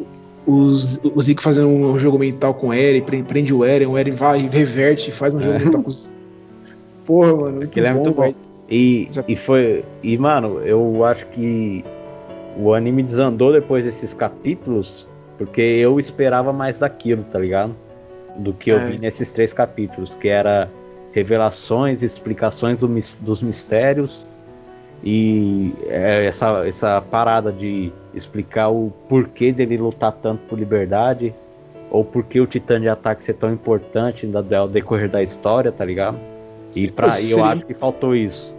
[0.45, 4.13] os, o Zeke fazendo um jogo mental com o Eren, prende o Eren, o Eren
[4.13, 5.59] vai, reverte, faz um jogo é.
[5.59, 6.11] mental com os.
[7.05, 8.33] Porra, mano, muito Aquilo bom, é muito bom.
[8.69, 9.85] E, e foi.
[10.01, 11.85] E, mano, eu acho que
[12.57, 15.07] o anime desandou depois desses capítulos,
[15.37, 17.75] porque eu esperava mais daquilo, tá ligado?
[18.37, 18.85] Do que eu é.
[18.85, 20.69] vi nesses três capítulos, que era
[21.11, 22.87] revelações, explicações do,
[23.21, 24.25] dos mistérios
[25.03, 31.33] e é, essa, essa parada de explicar o porquê dele lutar tanto por liberdade,
[31.91, 36.19] ou porquê o Titã de Ataque ser tão importante ao decorrer da história, tá ligado?
[36.75, 38.55] E pra, eu acho que faltou isso.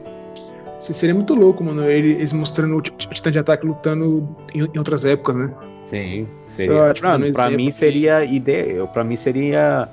[0.79, 5.37] Seria muito louco, mano, eles mostrando o Titã de Ataque lutando em, em outras épocas,
[5.37, 5.51] né?
[5.87, 6.74] Sim, seria.
[6.74, 9.89] Só, tipo, pra, pra mim seria ideia, para mim seria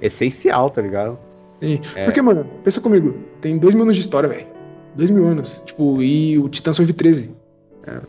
[0.00, 1.18] essencial, tá ligado?
[1.60, 1.80] Sim.
[1.94, 2.04] É.
[2.04, 4.46] Porque, mano, pensa comigo, tem dois mil anos de história, velho.
[4.94, 5.62] Dois mil anos.
[5.64, 7.34] Tipo, e o Titã sobrevive 13.
[7.86, 8.00] É.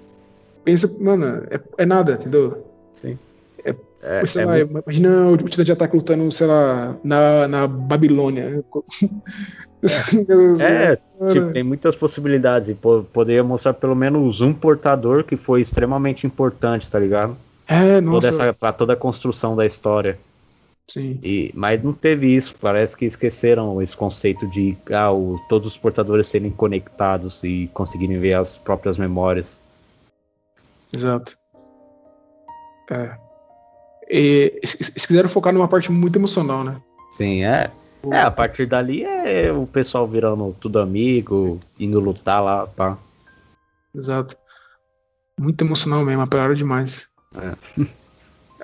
[0.64, 2.66] Pensa, mano, é, é nada, entendeu?
[2.94, 3.18] Sim.
[3.64, 4.84] É, é, sei é lá, muito...
[4.86, 8.64] imagina o Titã de ataque lutando, sei lá, na, na Babilônia.
[10.60, 12.70] É, é tipo, tem muitas possibilidades.
[12.70, 17.38] E poderia mostrar pelo menos um portador que foi extremamente importante, tá ligado?
[17.68, 18.32] É, nossa.
[18.32, 20.18] Toda essa, pra toda a construção da história.
[20.88, 21.20] Sim.
[21.22, 22.56] E, mas não teve isso.
[22.60, 28.20] Parece que esqueceram esse conceito de ah, o, todos os portadores serem conectados e conseguirem
[28.20, 29.60] ver as próprias memórias.
[30.96, 31.38] Exato.
[32.90, 33.18] É.
[34.10, 36.78] E, eles quiseram focar numa parte muito emocional, né?
[37.18, 37.70] Sim, é.
[38.12, 42.98] É, a partir dali é o pessoal virando tudo amigo, indo lutar lá, pá.
[43.96, 44.36] Exato.
[45.40, 47.10] Muito emocional mesmo, apelaram demais.
[47.36, 47.82] É.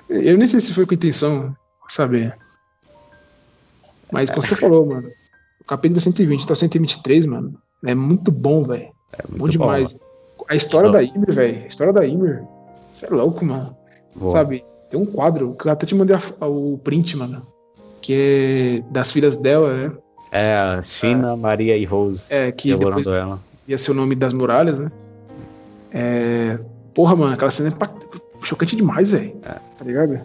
[0.08, 1.56] Eu nem sei se foi com intenção,
[1.88, 2.36] saber.
[4.12, 5.10] Mas como você falou, mano,
[5.60, 8.92] o capítulo 120 tá 123, mano, é muito bom, velho.
[9.12, 9.92] É bom demais.
[9.92, 12.44] Bom, a história da Ymir, velho, a história da Ymir,
[12.92, 13.76] você é louco, mano.
[14.14, 14.30] Boa.
[14.32, 17.46] Sabe, tem um quadro que eu até te mandei a, a, o print, mano,
[18.04, 19.92] que é das filhas dela, né?
[20.30, 22.26] É, a China, é, Maria e Rose.
[22.28, 23.40] É, que depois ela.
[23.66, 24.92] ia ser o nome das muralhas, né?
[25.90, 26.58] É,
[26.92, 29.32] porra, mano, aquela cena é chocante demais, velho.
[29.42, 29.54] É.
[29.78, 30.20] Tá ligado?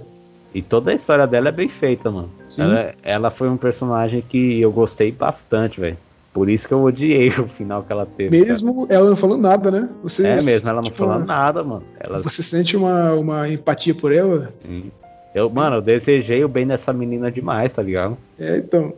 [0.54, 2.30] E toda a história dela é bem feita, mano.
[2.58, 5.98] Ela, ela, foi um personagem que eu gostei bastante, velho.
[6.34, 8.38] Por isso que eu odiei o final que ela teve.
[8.46, 9.00] Mesmo cara.
[9.00, 9.90] ela não falando nada, né?
[10.04, 11.84] Você, é mesmo, ela não tipo, falando nada, mano.
[11.98, 12.22] Ela...
[12.24, 14.54] Você sente uma, uma empatia por ela?
[14.66, 14.92] Sim.
[15.40, 18.18] Eu, mano, eu desejei o bem dessa menina demais, tá ligado?
[18.38, 18.94] É, então.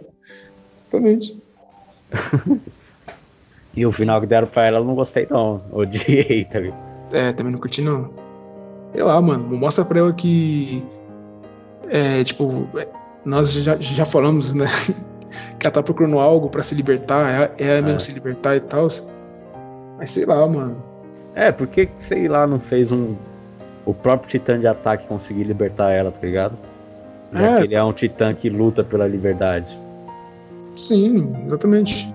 [0.89, 1.41] Exatamente.
[3.75, 5.61] e o final que deram pra ela eu não gostei, não.
[5.71, 6.79] Odiei, tá ligado?
[7.11, 8.09] É, também não curti, não.
[8.91, 9.55] Sei lá, mano.
[9.55, 10.83] Mostra pra ela que
[11.89, 12.67] é, tipo,
[13.25, 14.65] nós já, já falamos, né?
[15.59, 18.87] que ela tá procurando algo para se libertar, é, é mesmo se libertar e tal.
[19.97, 20.81] Mas sei lá, mano.
[21.35, 23.15] É, por que, sei lá, não fez um.
[23.85, 26.57] O próprio titã de ataque conseguir libertar ela, tá ligado?
[27.33, 27.63] Já é.
[27.63, 29.77] ele é um titã que luta pela liberdade.
[30.75, 32.13] Sim, exatamente.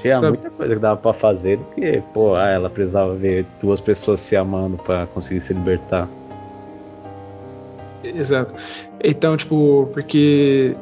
[0.00, 0.28] Tinha Sabe?
[0.28, 4.20] muita coisa que dava pra fazer do que, pô, ah, ela precisava ver duas pessoas
[4.20, 6.08] se amando para conseguir se libertar.
[8.02, 8.54] Exato.
[9.02, 10.74] Então, tipo, porque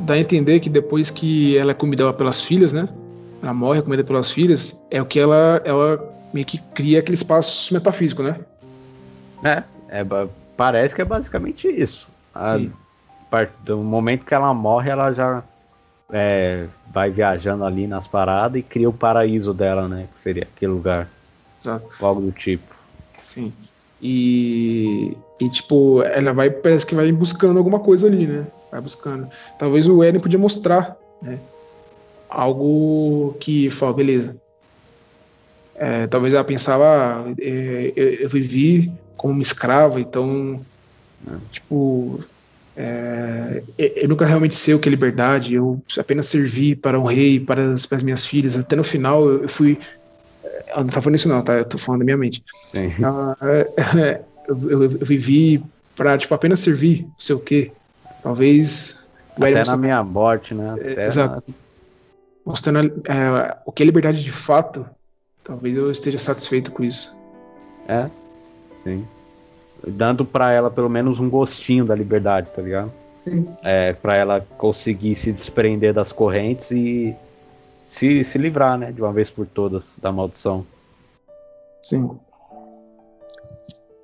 [0.00, 2.88] dá a entender que depois que ela é comida pelas filhas, né?
[3.42, 5.98] Ela morre comida pelas filhas, é o que ela, ela
[6.32, 8.36] meio que cria aquele espaço metafísico, né?
[9.44, 10.04] É, é
[10.56, 12.08] parece que é basicamente isso.
[12.34, 12.58] A,
[13.64, 15.42] do momento que ela morre, ela já
[16.12, 20.08] é, vai viajando ali nas paradas e cria o paraíso dela, né?
[20.14, 21.08] Que seria aquele lugar.
[21.60, 21.88] Exato.
[22.00, 22.74] Algo do tipo.
[23.20, 23.52] Sim.
[24.00, 28.46] E, e, tipo, ela vai, parece que vai buscando alguma coisa ali, né?
[28.70, 29.28] Vai buscando.
[29.58, 31.38] Talvez o Eren podia mostrar, né?
[32.28, 34.36] Algo que fala, beleza.
[35.76, 40.60] É, talvez ela pensava, ah, eu, eu, vivi como uma escrava, então,
[41.52, 42.24] tipo,
[42.76, 47.38] é, eu nunca realmente sei o que é liberdade, eu apenas servi para um rei,
[47.38, 48.56] para as, para as minhas filhas.
[48.56, 49.78] Até no final eu fui
[50.74, 51.54] eu não tá falando isso não, tá?
[51.54, 52.42] Eu tô falando da minha mente.
[53.04, 55.62] Ah, é, eu, eu, eu, vivi
[55.94, 57.70] pra, tipo, apenas servir, não sei o quê.
[58.24, 59.08] Talvez...
[59.36, 60.74] Até na minha morte, né?
[60.80, 61.44] É, Até exato.
[61.46, 61.54] Na...
[62.44, 64.84] Mostrando é, o que é liberdade de fato,
[65.44, 67.16] talvez eu esteja satisfeito com isso.
[67.86, 68.10] É,
[68.82, 69.06] sim.
[69.86, 72.92] Dando pra ela pelo menos um gostinho da liberdade, tá ligado?
[73.24, 73.48] Sim.
[73.62, 77.14] É, pra ela conseguir se desprender das correntes e
[77.86, 80.66] se, se livrar, né, de uma vez por todas da maldição.
[81.82, 82.10] Sim.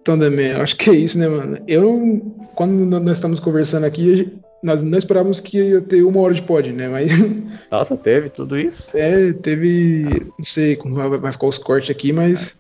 [0.01, 1.59] Então, Demi, acho que é isso, né, mano?
[1.67, 2.23] Eu,
[2.55, 6.73] quando nós estamos conversando aqui, nós não esperávamos que ia ter uma hora de pod,
[6.73, 6.89] né?
[6.89, 7.13] Mas.
[7.71, 8.89] Nossa, teve tudo isso?
[8.95, 10.31] É, teve.
[10.39, 12.55] Não sei como vai, ficar os cortes aqui, mas.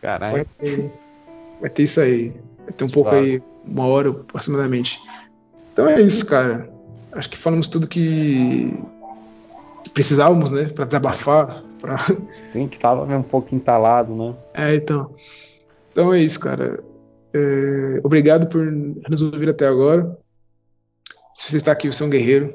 [0.00, 0.46] Caralho.
[1.60, 2.32] Vai ter isso aí.
[2.64, 3.24] Vai ter um pouco claro.
[3.24, 4.98] aí, uma hora aproximadamente.
[5.72, 6.68] Então é isso, cara.
[7.12, 8.72] Acho que falamos tudo que
[9.94, 11.62] precisávamos, né, para desabafar.
[11.80, 11.96] Pra...
[12.52, 14.34] Sim, que tava um pouco entalado, né?
[14.54, 15.14] É, então.
[15.92, 16.82] Então é isso, cara.
[17.32, 18.00] É...
[18.02, 20.18] Obrigado por nos ouvir até agora.
[21.34, 22.54] Se você está aqui, você é um guerreiro.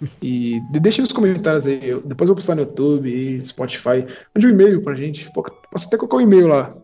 [0.22, 1.78] E deixe nos comentários aí.
[2.06, 4.06] Depois eu vou postar no YouTube Spotify.
[4.34, 5.30] Mande um e-mail pra gente.
[5.34, 6.74] Posso até colocar um e-mail lá.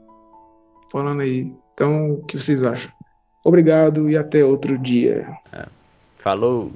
[0.97, 1.53] Falando aí.
[1.74, 2.90] Então, o que vocês acham?
[3.44, 5.28] Obrigado e até outro dia.
[5.53, 5.66] É.
[6.16, 6.72] Falou!